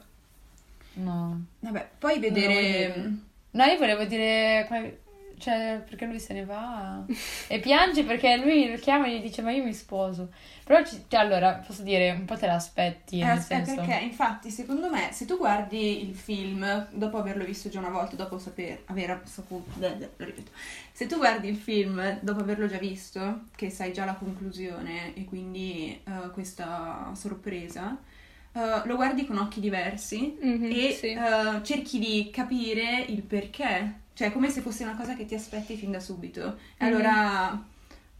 No. 0.93 1.45
Vabbè, 1.59 1.87
poi 1.99 2.17
vedere... 2.19 2.95
No, 3.51 3.63
io 3.65 3.77
volevo 3.77 4.03
dire... 4.05 4.65
Cioè, 5.39 5.83
perché 5.87 6.05
lui 6.05 6.19
se 6.19 6.33
ne 6.33 6.45
va 6.45 7.03
e 7.47 7.59
piange 7.59 8.03
perché 8.03 8.37
lui 8.37 8.69
lo 8.71 8.77
chiama 8.77 9.05
e 9.07 9.17
gli 9.19 9.21
dice 9.21 9.41
ma 9.41 9.51
io 9.51 9.63
mi 9.63 9.73
sposo. 9.73 10.29
Però, 10.65 10.83
ci- 10.83 11.03
cioè, 11.07 11.19
allora, 11.19 11.53
posso 11.65 11.83
dire, 11.83 12.11
un 12.11 12.25
po' 12.25 12.35
te 12.37 12.47
l'aspetti, 12.47 13.21
Eh, 13.21 13.25
nel 13.25 13.37
eh, 13.37 13.41
senso... 13.41 13.75
perché 13.75 13.99
infatti 14.03 14.51
secondo 14.51 14.89
me 14.91 15.09
se 15.11 15.25
tu 15.25 15.37
guardi 15.37 16.07
il 16.07 16.13
film 16.13 16.87
dopo 16.91 17.17
averlo 17.17 17.43
visto 17.45 17.67
già 17.69 17.79
una 17.79 17.89
volta 17.89 18.15
dopo 18.15 18.37
saper 18.37 18.83
aver 18.85 19.21
saputo 19.25 19.71
lo 19.79 20.09
ripeto 20.17 20.51
se 20.91 21.07
tu 21.07 21.17
guardi 21.17 21.47
il 21.49 21.55
film 21.55 22.19
dopo 22.21 22.41
averlo 22.41 22.67
già 22.67 22.77
visto 22.77 23.45
che 23.55 23.71
sai 23.71 23.91
già 23.91 24.05
la 24.05 24.13
conclusione 24.13 25.15
e 25.15 25.25
quindi 25.25 25.99
eh, 26.03 26.29
questa 26.31 27.11
sorpresa 27.15 27.97
eh, 28.53 28.81
lo 28.85 28.95
guardi 28.95 29.25
con 29.25 29.37
occhi 29.37 29.59
diversi 29.61 30.37
Mhm, 30.39 30.69
e 30.71 30.91
sì. 30.91 31.07
eh, 31.07 31.63
cerchi 31.63 31.97
di 31.99 32.29
capire 32.31 33.03
il 33.07 33.23
perché 33.23 34.05
cioè 34.17 34.31
come 34.31 34.49
se 34.49 34.61
fosse 34.61 34.81
una 34.83 34.95
cosa 34.95 35.15
che 35.15 35.25
ti 35.25 35.35
aspetti 35.35 35.75
fin 35.77 35.91
da 35.91 35.99
subito 35.99 36.57
e 36.75 36.85
Mhm. 36.85 36.87
allora 36.87 37.65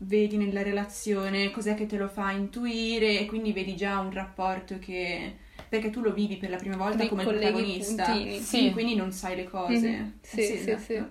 vedi 0.01 0.38
nella 0.38 0.62
relazione 0.62 1.49
cos'è 1.49 1.73
che 1.73 1.88
te 1.88 1.97
lo 1.97 2.07
fa 2.07 2.29
intuire 2.29 3.17
e 3.19 3.25
quindi 3.25 3.51
vedi 3.51 3.75
già 3.75 3.97
un 3.97 4.13
rapporto 4.13 4.77
che 4.77 5.36
perché 5.67 5.89
tu 5.89 6.01
lo 6.01 6.13
vivi 6.13 6.38
per 6.38 6.51
la 6.51 6.57
prima 6.57 6.77
volta 6.77 7.01
Di 7.01 7.10
come 7.10 7.23
il 7.23 7.29
protagonista 7.29 8.13
puntini. 8.13 8.39
Sì. 8.39 8.69
quindi 8.71 8.93
non 8.95 9.12
sai 9.12 9.36
le 9.38 9.45
cose 9.45 9.89
Mhm, 9.89 10.13
Sì, 10.21 10.39
Eh 10.39 10.43
sì, 10.45 10.53
esatto. 10.53 10.83
sì. 10.83 11.03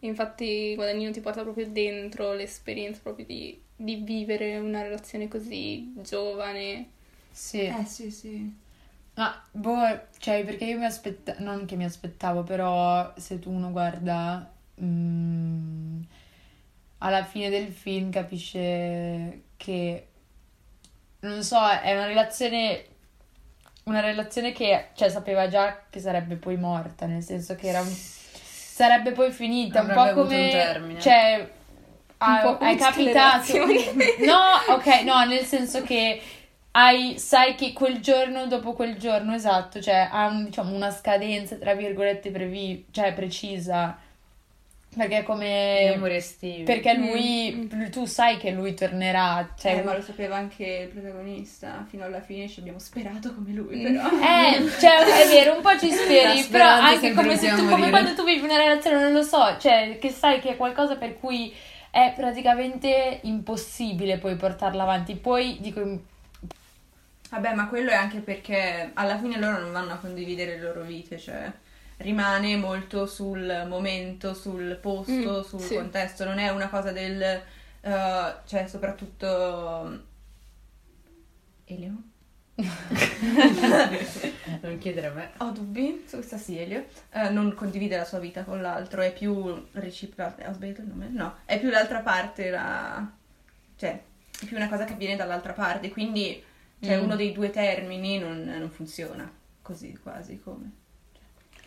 Infatti 0.00 0.74
Guadagnino 0.74 1.10
ti 1.10 1.20
porta 1.20 1.42
proprio 1.42 1.66
dentro 1.68 2.34
l'esperienza 2.34 3.00
proprio 3.02 3.24
di, 3.24 3.58
di 3.74 3.96
vivere 3.96 4.58
una 4.58 4.82
relazione 4.82 5.26
così 5.28 5.92
giovane. 6.02 6.90
Sì. 7.30 7.60
eh 7.62 7.84
sì 7.86 8.10
sì 8.10 8.60
Ma, 9.22 9.40
boh, 9.52 10.00
cioè, 10.18 10.44
perché 10.44 10.64
io 10.64 10.78
mi 10.78 10.84
aspettavo, 10.84 11.42
non 11.44 11.64
che 11.64 11.76
mi 11.76 11.84
aspettavo, 11.84 12.42
però 12.42 13.12
se 13.16 13.38
tu 13.38 13.52
uno 13.52 13.70
guarda 13.70 14.50
mm, 14.82 16.02
alla 16.98 17.24
fine 17.24 17.48
del 17.48 17.68
film 17.72 18.10
capisce 18.10 19.42
che, 19.56 20.06
non 21.20 21.44
so, 21.44 21.64
è 21.68 21.92
una 21.92 22.06
relazione, 22.06 22.84
una 23.84 24.00
relazione 24.00 24.50
che, 24.52 24.88
cioè, 24.94 25.08
sapeva 25.08 25.46
già 25.48 25.84
che 25.88 26.00
sarebbe 26.00 26.34
poi 26.36 26.56
morta, 26.56 27.06
nel 27.06 27.22
senso 27.22 27.54
che 27.54 27.68
era, 27.68 27.80
un- 27.80 27.86
sarebbe 27.94 29.12
poi 29.12 29.30
finita, 29.30 29.82
un 29.82 29.90
Avrebbe 29.90 30.00
po' 30.12 30.20
avuto 30.20 30.26
come, 30.28 30.44
un 30.44 30.50
termine. 30.50 31.00
cioè, 31.00 31.48
po' 32.18 32.56
come 32.56 32.72
è 32.72 32.76
capitato, 32.76 33.52
no, 34.24 34.74
ok, 34.74 35.02
no, 35.02 35.24
nel 35.26 35.44
senso 35.44 35.82
che 35.82 36.20
hai, 36.72 37.18
sai 37.18 37.54
che 37.54 37.72
quel 37.72 38.00
giorno 38.00 38.46
dopo 38.46 38.72
quel 38.72 38.96
giorno, 38.96 39.34
esatto, 39.34 39.80
cioè 39.80 40.08
ha 40.10 40.26
un- 40.26 40.44
diciamo 40.46 40.74
una 40.74 40.90
scadenza 40.90 41.56
tra 41.56 41.74
virgolette 41.74 42.30
previ- 42.30 42.86
cioè 42.90 43.12
precisa. 43.12 43.98
Perché 44.94 45.20
Gli 45.20 45.24
come 45.24 45.98
perché 46.66 46.94
Mm. 46.98 47.02
lui 47.06 47.68
tu 47.90 48.04
sai 48.04 48.36
che 48.36 48.50
lui 48.50 48.74
tornerà, 48.74 49.54
cioè 49.58 49.78
Eh, 49.78 49.82
ma 49.82 49.94
lo 49.96 50.02
sapeva 50.02 50.36
anche 50.36 50.64
il 50.66 50.88
protagonista 50.88 51.86
fino 51.88 52.04
alla 52.04 52.20
fine 52.20 52.46
ci 52.46 52.60
abbiamo 52.60 52.78
sperato 52.78 53.32
come 53.34 53.52
lui 53.52 53.76
Mm. 53.76 53.96
però 53.96 54.08
Eh, 54.20 54.68
cioè, 54.78 54.98
è 55.24 55.28
vero, 55.28 55.56
un 55.56 55.62
po' 55.62 55.78
ci 55.78 55.90
speri, 55.90 56.42
però 56.44 56.66
è 56.66 56.68
anche 56.94 57.14
come, 57.14 57.38
se 57.38 57.54
tu, 57.54 57.66
come 57.70 57.88
quando 57.88 58.12
tu 58.14 58.22
vivi 58.22 58.44
una 58.44 58.58
relazione, 58.58 59.00
non 59.00 59.14
lo 59.14 59.22
so, 59.22 59.56
cioè, 59.58 59.96
che 59.98 60.10
sai 60.10 60.40
che 60.40 60.50
è 60.50 60.56
qualcosa 60.58 60.96
per 60.96 61.18
cui 61.18 61.50
è 61.90 62.12
praticamente 62.14 63.20
impossibile 63.22 64.18
poi 64.18 64.36
portarla 64.36 64.82
avanti. 64.82 65.14
Poi, 65.14 65.56
dico, 65.60 65.80
Vabbè, 67.32 67.54
ma 67.54 67.66
quello 67.68 67.90
è 67.90 67.94
anche 67.94 68.20
perché 68.20 68.90
alla 68.92 69.18
fine 69.18 69.38
loro 69.38 69.58
non 69.58 69.72
vanno 69.72 69.94
a 69.94 69.96
condividere 69.96 70.56
le 70.56 70.62
loro 70.62 70.82
vite, 70.82 71.18
cioè 71.18 71.50
rimane 71.96 72.56
molto 72.56 73.06
sul 73.06 73.64
momento, 73.66 74.34
sul 74.34 74.76
posto, 74.78 75.38
Mm, 75.40 75.40
sul 75.40 75.60
sì. 75.60 75.74
contesto, 75.76 76.24
non 76.26 76.36
è 76.38 76.50
una 76.50 76.68
cosa 76.68 76.92
del... 76.92 77.22
eh, 77.22 78.34
cioè 78.44 78.66
soprattutto... 78.66 80.00
Elio? 81.64 81.92
Non 84.60 84.76
chiedere 84.78 85.06
a 85.06 85.12
me. 85.12 85.30
Ho 85.38 85.50
dubbi 85.52 86.04
su 86.06 86.16
questa 86.16 86.36
sì, 86.36 86.58
Elio. 86.58 86.84
Eh, 87.12 87.30
non 87.30 87.54
condivide 87.54 87.96
la 87.96 88.04
sua 88.04 88.18
vita 88.18 88.42
con 88.44 88.60
l'altro, 88.60 89.00
è 89.00 89.10
più 89.10 89.68
reciproca. 89.72 90.50
Ho 90.50 90.52
sbagliato 90.52 90.82
il 90.82 90.88
nome? 90.88 91.08
No, 91.10 91.36
è 91.46 91.58
più 91.58 91.70
l'altra 91.70 92.00
parte, 92.00 92.50
la... 92.50 93.10
cioè, 93.76 94.02
è 94.38 94.44
più 94.44 94.56
una 94.56 94.68
cosa 94.68 94.84
che 94.84 94.96
viene 94.96 95.16
dall'altra 95.16 95.54
parte, 95.54 95.88
quindi 95.88 96.50
cioè, 96.82 96.98
Mm. 96.98 97.02
uno 97.04 97.16
dei 97.16 97.32
due 97.32 97.50
termini 97.50 98.18
non, 98.18 98.42
non 98.58 98.70
funziona 98.70 99.30
così 99.62 99.98
quasi 100.02 100.40
come. 100.42 100.70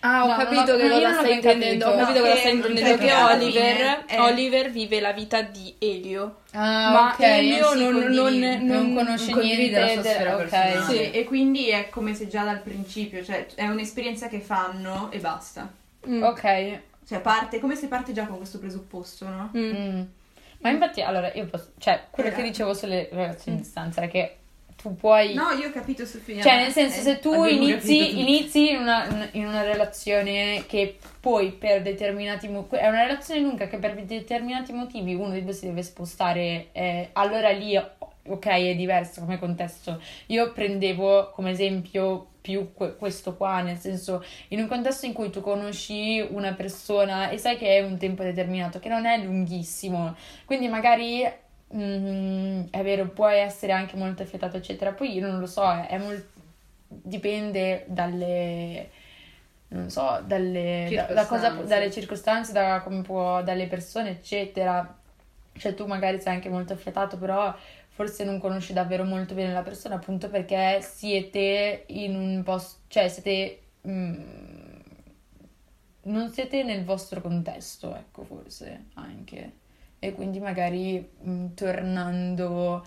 Ah, 0.02 0.24
ho 0.24 0.28
No, 0.28 0.36
capito 0.38 0.74
ho- 0.74 0.78
che 0.78 0.88
cosa 0.90 1.14
stai 1.14 1.34
intendendo. 1.34 1.88
Ho 1.88 1.96
capito. 1.98 2.20
No, 2.20 2.26
cosa 2.26 2.34
che- 2.34 2.40
stai 2.40 2.52
intendendo. 2.54 2.98
Che 2.98 3.14
Oliver, 3.14 4.06
è- 4.06 4.20
Oliver 4.20 4.70
vive 4.72 5.00
la 5.00 5.14
vita 5.14 5.42
di 5.42 5.74
Elio. 5.80 6.42
Ah, 6.52 6.92
Ma 6.92 7.12
ok, 7.14 7.20
Elio 7.22 7.74
non, 7.74 7.94
non, 7.96 8.34
non, 8.38 8.66
non 8.66 8.94
conosce 8.94 9.34
niente 9.34 9.80
la 9.80 9.88
sua 9.88 10.04
sfera 10.04 10.34
ok. 10.36 10.38
personale. 10.42 10.82
Sì, 10.94 11.12
e 11.12 11.24
quindi 11.24 11.70
è 11.70 11.90
come 11.90 12.14
se 12.14 12.28
già 12.28 12.44
dal 12.44 12.62
principio, 12.62 13.24
cioè 13.24 13.48
è 13.56 13.66
un'esperienza 13.68 14.28
che 14.28 14.42
fanno 14.42 15.10
e 15.12 15.18
basta. 15.18 15.72
Mm. 16.08 16.22
Ok. 16.22 16.80
Cioè 17.08 17.20
parte, 17.22 17.60
come 17.60 17.76
se 17.76 17.88
parte 17.88 18.14
già 18.14 18.26
con 18.28 18.38
questo 18.38 18.60
presupposto, 18.60 19.28
no? 19.28 19.50
Mm. 19.58 19.76
Mm. 19.76 20.02
Ma 20.60 20.70
infatti, 20.70 21.02
allora, 21.02 21.32
io 21.34 21.46
posso... 21.48 21.72
Cioè, 21.80 22.04
quello 22.12 22.30
che 22.30 22.36
Esatto. 22.36 22.50
dicevo 22.52 22.74
sulle 22.76 23.10
relazioni 23.12 23.58
a 23.58 23.62
distanza 23.62 24.02
era 24.02 24.12
che 24.12 24.38
tu 24.38 24.45
puoi... 24.94 25.34
No, 25.34 25.50
io 25.52 25.70
ho 25.70 25.72
capito 25.72 26.06
Sofia. 26.06 26.42
Cioè, 26.42 26.58
nel 26.58 26.72
senso, 26.72 27.00
Eh, 27.00 27.04
se 27.04 27.20
tu 27.20 27.30
abbiamo 27.30 27.68
capito 27.68 27.92
inizi, 27.92 28.20
inizi 28.20 28.70
in, 28.72 28.78
una, 28.78 29.30
in 29.32 29.48
una 29.48 29.64
relazione 29.64 30.66
che 30.68 30.98
poi 31.20 31.52
per 31.52 31.82
determinati 31.82 32.48
motivi 32.48 32.82
è 32.82 32.88
una 32.88 33.02
relazione 33.02 33.42
lunga 33.42 33.68
che 33.68 33.78
per 33.78 33.96
determinati 34.04 34.72
motivi 34.74 35.16
uno 35.16 35.32
di 35.32 35.44
due 35.44 35.54
si 35.54 35.66
deve 35.66 35.82
spostare, 35.82 36.68
eh, 36.74 37.10
allora 37.14 37.50
lì 37.50 37.76
ok 38.28 38.46
è 38.46 38.76
diverso 38.76 39.22
come 39.22 39.40
contesto. 39.40 40.02
Io 40.28 40.52
prendevo 40.52 41.32
come 41.32 41.52
esempio 41.52 42.28
più 42.42 42.74
que- 42.74 42.96
questo 42.96 43.36
qua, 43.36 43.62
nel 43.62 43.78
senso 43.78 44.24
in 44.50 44.60
un 44.60 44.68
contesto 44.68 45.08
in 45.08 45.14
cui 45.14 45.32
tu 45.32 45.42
conosci 45.42 46.24
una 46.30 46.54
persona 46.54 47.30
e 47.30 47.40
sai 47.40 47.58
che 47.58 47.78
è 47.78 47.84
un 47.84 47.98
tempo 47.98 48.22
determinato, 48.22 48.80
che 48.80 48.88
non 48.88 49.06
è 49.08 49.18
lunghissimo, 49.18 50.16
quindi 50.46 50.68
magari 50.68 51.28
mm, 51.74 52.66
è 52.72 52.84
vero, 52.84 53.08
può 53.10 53.28
essere 53.28 53.72
anche 53.72 53.96
molto 53.96 54.24
affettato, 54.24 54.58
eccetera. 54.58 54.92
Poi 54.94 55.14
io 55.14 55.28
non 55.28 55.40
lo 55.40 55.48
so, 55.48 55.70
è, 55.72 55.88
è 55.88 55.98
mol- 55.98 56.26
dipende 56.88 57.86
dalle 57.88 58.90
non 59.70 59.90
so, 59.90 60.22
dalle, 60.26 60.92
da, 60.94 61.06
da 61.14 61.26
cosa, 61.26 61.50
dalle 61.50 61.92
circostanze, 61.92 62.52
da 62.54 62.82
come 62.82 63.02
può, 63.02 63.42
dalle 63.44 63.68
persone, 63.68 64.12
eccetera. 64.12 64.98
Cioè, 65.54 65.74
tu 65.74 65.86
magari 65.86 66.20
sei 66.22 66.34
anche 66.34 66.50
molto 66.50 66.74
affiatato, 66.74 67.18
però 67.18 67.54
forse 67.90 68.24
non 68.26 68.40
conosci 68.40 68.74
davvero 68.74 69.04
molto 69.04 69.34
bene 69.34 69.54
la 69.54 69.62
persona, 69.64 69.96
appunto 69.96 70.30
perché 70.30 70.82
siete 70.82 71.86
in 71.88 72.16
un 72.16 72.44
posto, 72.44 72.82
cioè 72.88 73.08
siete. 73.10 73.62
mm, 73.88 74.22
non 76.04 76.30
siete 76.32 76.64
nel 76.64 76.84
vostro 76.86 77.22
contesto, 77.22 77.96
ecco, 77.96 78.24
forse 78.24 78.86
anche. 78.94 79.64
E 80.08 80.14
quindi 80.14 80.40
magari 80.40 81.08
mm, 81.28 81.48
tornando 81.56 82.86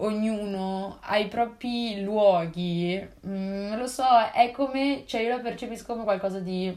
ognuno 0.00 0.98
ha 1.00 1.16
i 1.18 1.26
propri 1.28 2.02
luoghi, 2.02 3.00
mm, 3.26 3.68
non 3.68 3.78
lo 3.78 3.86
so, 3.86 4.04
è 4.32 4.50
come, 4.52 5.02
cioè 5.06 5.22
io 5.22 5.36
lo 5.36 5.42
percepisco 5.42 5.92
come 5.92 6.04
qualcosa 6.04 6.38
di 6.40 6.76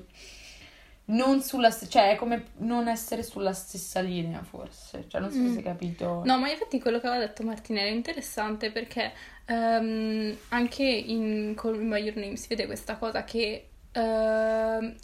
non 1.06 1.42
sulla, 1.42 1.72
st- 1.72 1.88
cioè 1.90 2.12
è 2.12 2.16
come 2.16 2.46
non 2.58 2.88
essere 2.88 3.22
sulla 3.24 3.54
stessa 3.54 4.00
linea 4.00 4.42
forse, 4.44 5.06
cioè 5.08 5.20
non 5.20 5.30
so 5.30 5.38
se 5.38 5.44
Mm. 5.44 5.52
si 5.54 5.60
è 5.60 5.64
capito. 5.64 6.22
No, 6.24 6.38
ma 6.40 6.50
infatti 6.50 6.80
quello 6.80 7.00
che 7.00 7.08
aveva 7.08 7.26
detto 7.26 7.44
Martina 7.44 7.82
era 7.82 7.90
interessante 7.90 8.72
perché 8.72 9.12
ehm, 9.46 10.38
anche 10.50 10.84
in 10.84 11.54
Call 11.56 11.78
Me 11.82 11.98
By 11.98 12.04
Your 12.06 12.16
Name 12.18 12.38
si 12.38 12.48
vede 12.48 12.66
questa 12.66 12.96
cosa 12.98 13.24
che 13.24 13.68
ehm, 13.92 14.96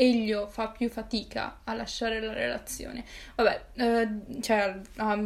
Elio 0.00 0.46
fa 0.46 0.68
più 0.68 0.88
fatica 0.88 1.60
a 1.64 1.74
lasciare 1.74 2.20
la 2.20 2.32
relazione. 2.32 3.04
Vabbè, 3.34 3.64
eh, 3.74 4.40
cioè 4.40 4.80
a, 4.96 5.18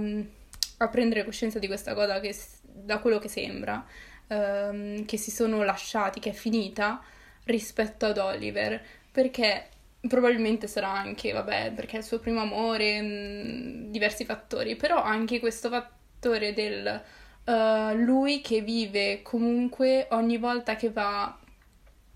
a 0.78 0.88
prendere 0.88 1.24
coscienza 1.24 1.58
di 1.58 1.66
questa 1.66 1.92
cosa 1.92 2.20
che 2.20 2.34
da 2.62 2.98
quello 2.98 3.18
che 3.18 3.28
sembra, 3.28 3.84
ehm, 4.28 5.04
che 5.04 5.16
si 5.18 5.30
sono 5.30 5.62
lasciati, 5.62 6.20
che 6.20 6.30
è 6.30 6.32
finita 6.32 7.02
rispetto 7.44 8.06
ad 8.06 8.16
Oliver, 8.16 8.82
perché 9.10 9.68
probabilmente 10.08 10.66
sarà 10.66 10.90
anche, 10.90 11.32
vabbè, 11.32 11.72
perché 11.74 11.96
è 11.96 11.98
il 11.98 12.04
suo 12.04 12.18
primo 12.18 12.40
amore, 12.40 13.00
mh, 13.02 13.90
diversi 13.90 14.24
fattori, 14.24 14.76
però 14.76 15.02
anche 15.02 15.38
questo 15.38 15.68
fattore 15.68 16.54
del 16.54 17.02
eh, 17.44 17.94
lui 17.94 18.40
che 18.40 18.62
vive 18.62 19.22
comunque 19.22 20.06
ogni 20.12 20.38
volta 20.38 20.76
che 20.76 20.90
va, 20.90 21.36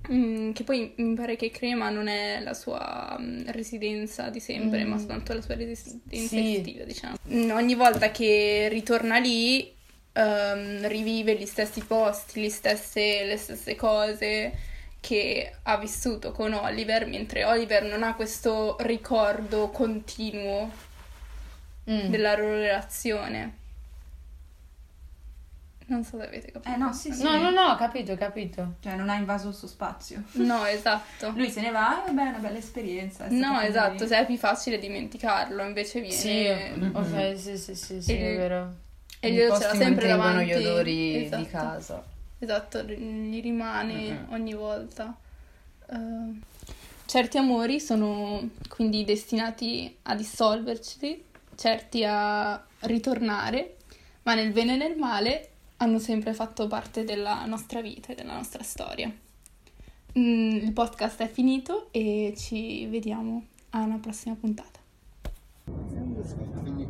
mh, 0.09 0.53
che 0.53 0.63
poi 0.65 0.93
mi 0.97 1.15
pare 1.15 1.37
che 1.37 1.51
Crema 1.51 1.91
non 1.91 2.09
è 2.09 2.41
la 2.41 2.55
sua 2.55 3.17
mh, 3.19 3.51
residenza 3.53 4.29
di 4.31 4.41
sempre, 4.41 4.85
Mm. 4.85 4.89
ma 4.89 4.99
soltanto 4.99 5.33
la 5.35 5.41
sua 5.41 5.55
residenza 5.57 6.01
Sì. 6.11 6.57
estiva, 6.57 6.85
diciamo. 6.85 7.17
Mm, 7.29 7.51
ogni 7.51 7.75
volta 7.75 8.11
che 8.11 8.69
ritorna 8.71 9.19
lì 9.19 9.75
ehm, 10.13 10.87
rivive 10.89 11.35
gli 11.37 11.47
stessi 11.47 11.83
posti, 11.83 12.49
stesse, 12.51 13.25
le 13.25 13.37
stesse 13.37 13.75
cose 13.75 14.53
che 15.01 15.53
ha 15.63 15.77
vissuto 15.79 16.33
con 16.33 16.53
Oliver, 16.55 17.07
mentre 17.07 17.45
Oliver 17.45 17.85
non 17.85 18.03
ha 18.03 18.15
questo 18.15 18.77
ricordo 18.81 19.69
continuo 19.71 20.85
Mm. 21.89 22.09
della 22.11 22.35
loro 22.37 22.55
relazione. 22.55 23.59
Non 25.89 26.03
so 26.03 26.19
se 26.19 26.27
avete 26.27 26.51
capito. 26.51 26.75
Eh 26.75 26.77
no, 26.77 26.93
sì, 26.93 27.13
sì. 27.13 27.23
No, 27.23 27.39
no, 27.39 27.51
no, 27.51 27.63
ho 27.71 27.77
capito, 27.77 28.13
ho 28.13 28.17
capito. 28.17 28.75
Cioè 28.81 28.97
non 28.97 29.09
ha 29.09 29.15
invaso 29.15 29.49
il 29.49 29.55
suo 29.55 29.69
spazio. 29.69 30.23
No, 30.33 30.65
esatto. 30.65 31.31
Lui 31.37 31.49
se 31.49 31.61
ne 31.61 31.71
va 31.71 32.03
e 32.05 32.07
vabbè, 32.13 32.27
è 32.27 32.29
una 32.31 32.39
bella 32.39 32.59
esperienza. 32.59 33.27
No, 33.29 33.61
esatto, 33.61 34.05
se 34.07 34.19
è 34.19 34.27
più 34.27 34.37
facile 34.37 34.79
dimenticarlo, 34.79 35.63
invece 35.63 36.01
viene... 36.01 36.73
Sì, 36.75 36.91
ok, 36.93 37.39
sì, 37.39 37.57
sì, 37.57 37.75
sì, 37.77 38.03
sì, 38.03 38.13
E- 38.13 38.33
è 38.33 38.37
vero. 38.37 38.75
E 39.21 39.31
glielo 39.33 39.55
ce 39.55 39.61
l'ha 39.61 39.69
posti 39.71 39.77
sempre 39.77 40.09
davanti. 40.09 40.45
gli 40.47 40.53
odori 40.55 41.25
esatto. 41.25 41.43
di 41.43 41.49
casa. 41.49 42.05
Esatto, 42.39 42.83
gli 42.83 43.41
rimane 43.41 43.95
Mhm. 43.95 44.27
ogni 44.31 44.55
volta. 44.55 45.17
Eh, 45.89 46.41
certi 47.07 47.39
amori 47.39 47.79
sono 47.81 48.49
quindi 48.69 49.05
destinati 49.05 49.97
a 50.03 50.17
dissolversi, 50.17 51.25
certi 51.55 52.05
a 52.05 52.61
ritornare, 52.81 53.77
ma 54.25 54.35
nel 54.35 54.51
bene 54.51 54.75
e 54.75 54.77
nel 54.77 54.97
male 54.97 55.51
hanno 55.79 55.99
sempre 55.99 56.33
fatto 56.33 56.67
parte 56.67 57.05
della 57.05 57.45
nostra 57.47 57.81
vita 57.81 58.13
e 58.13 58.15
della 58.15 58.35
nostra 58.35 58.63
storia. 58.63 59.13
Mm, 60.19 60.51
il 60.57 60.73
podcast 60.73 61.21
è 61.21 61.29
finito 61.29 61.89
e 61.91 62.35
ci 62.37 62.87
vediamo 62.87 63.47
a 63.71 63.83
una 63.83 63.99
prossima 63.99 64.35
puntata. 64.35 64.81
Quindi 66.63 66.87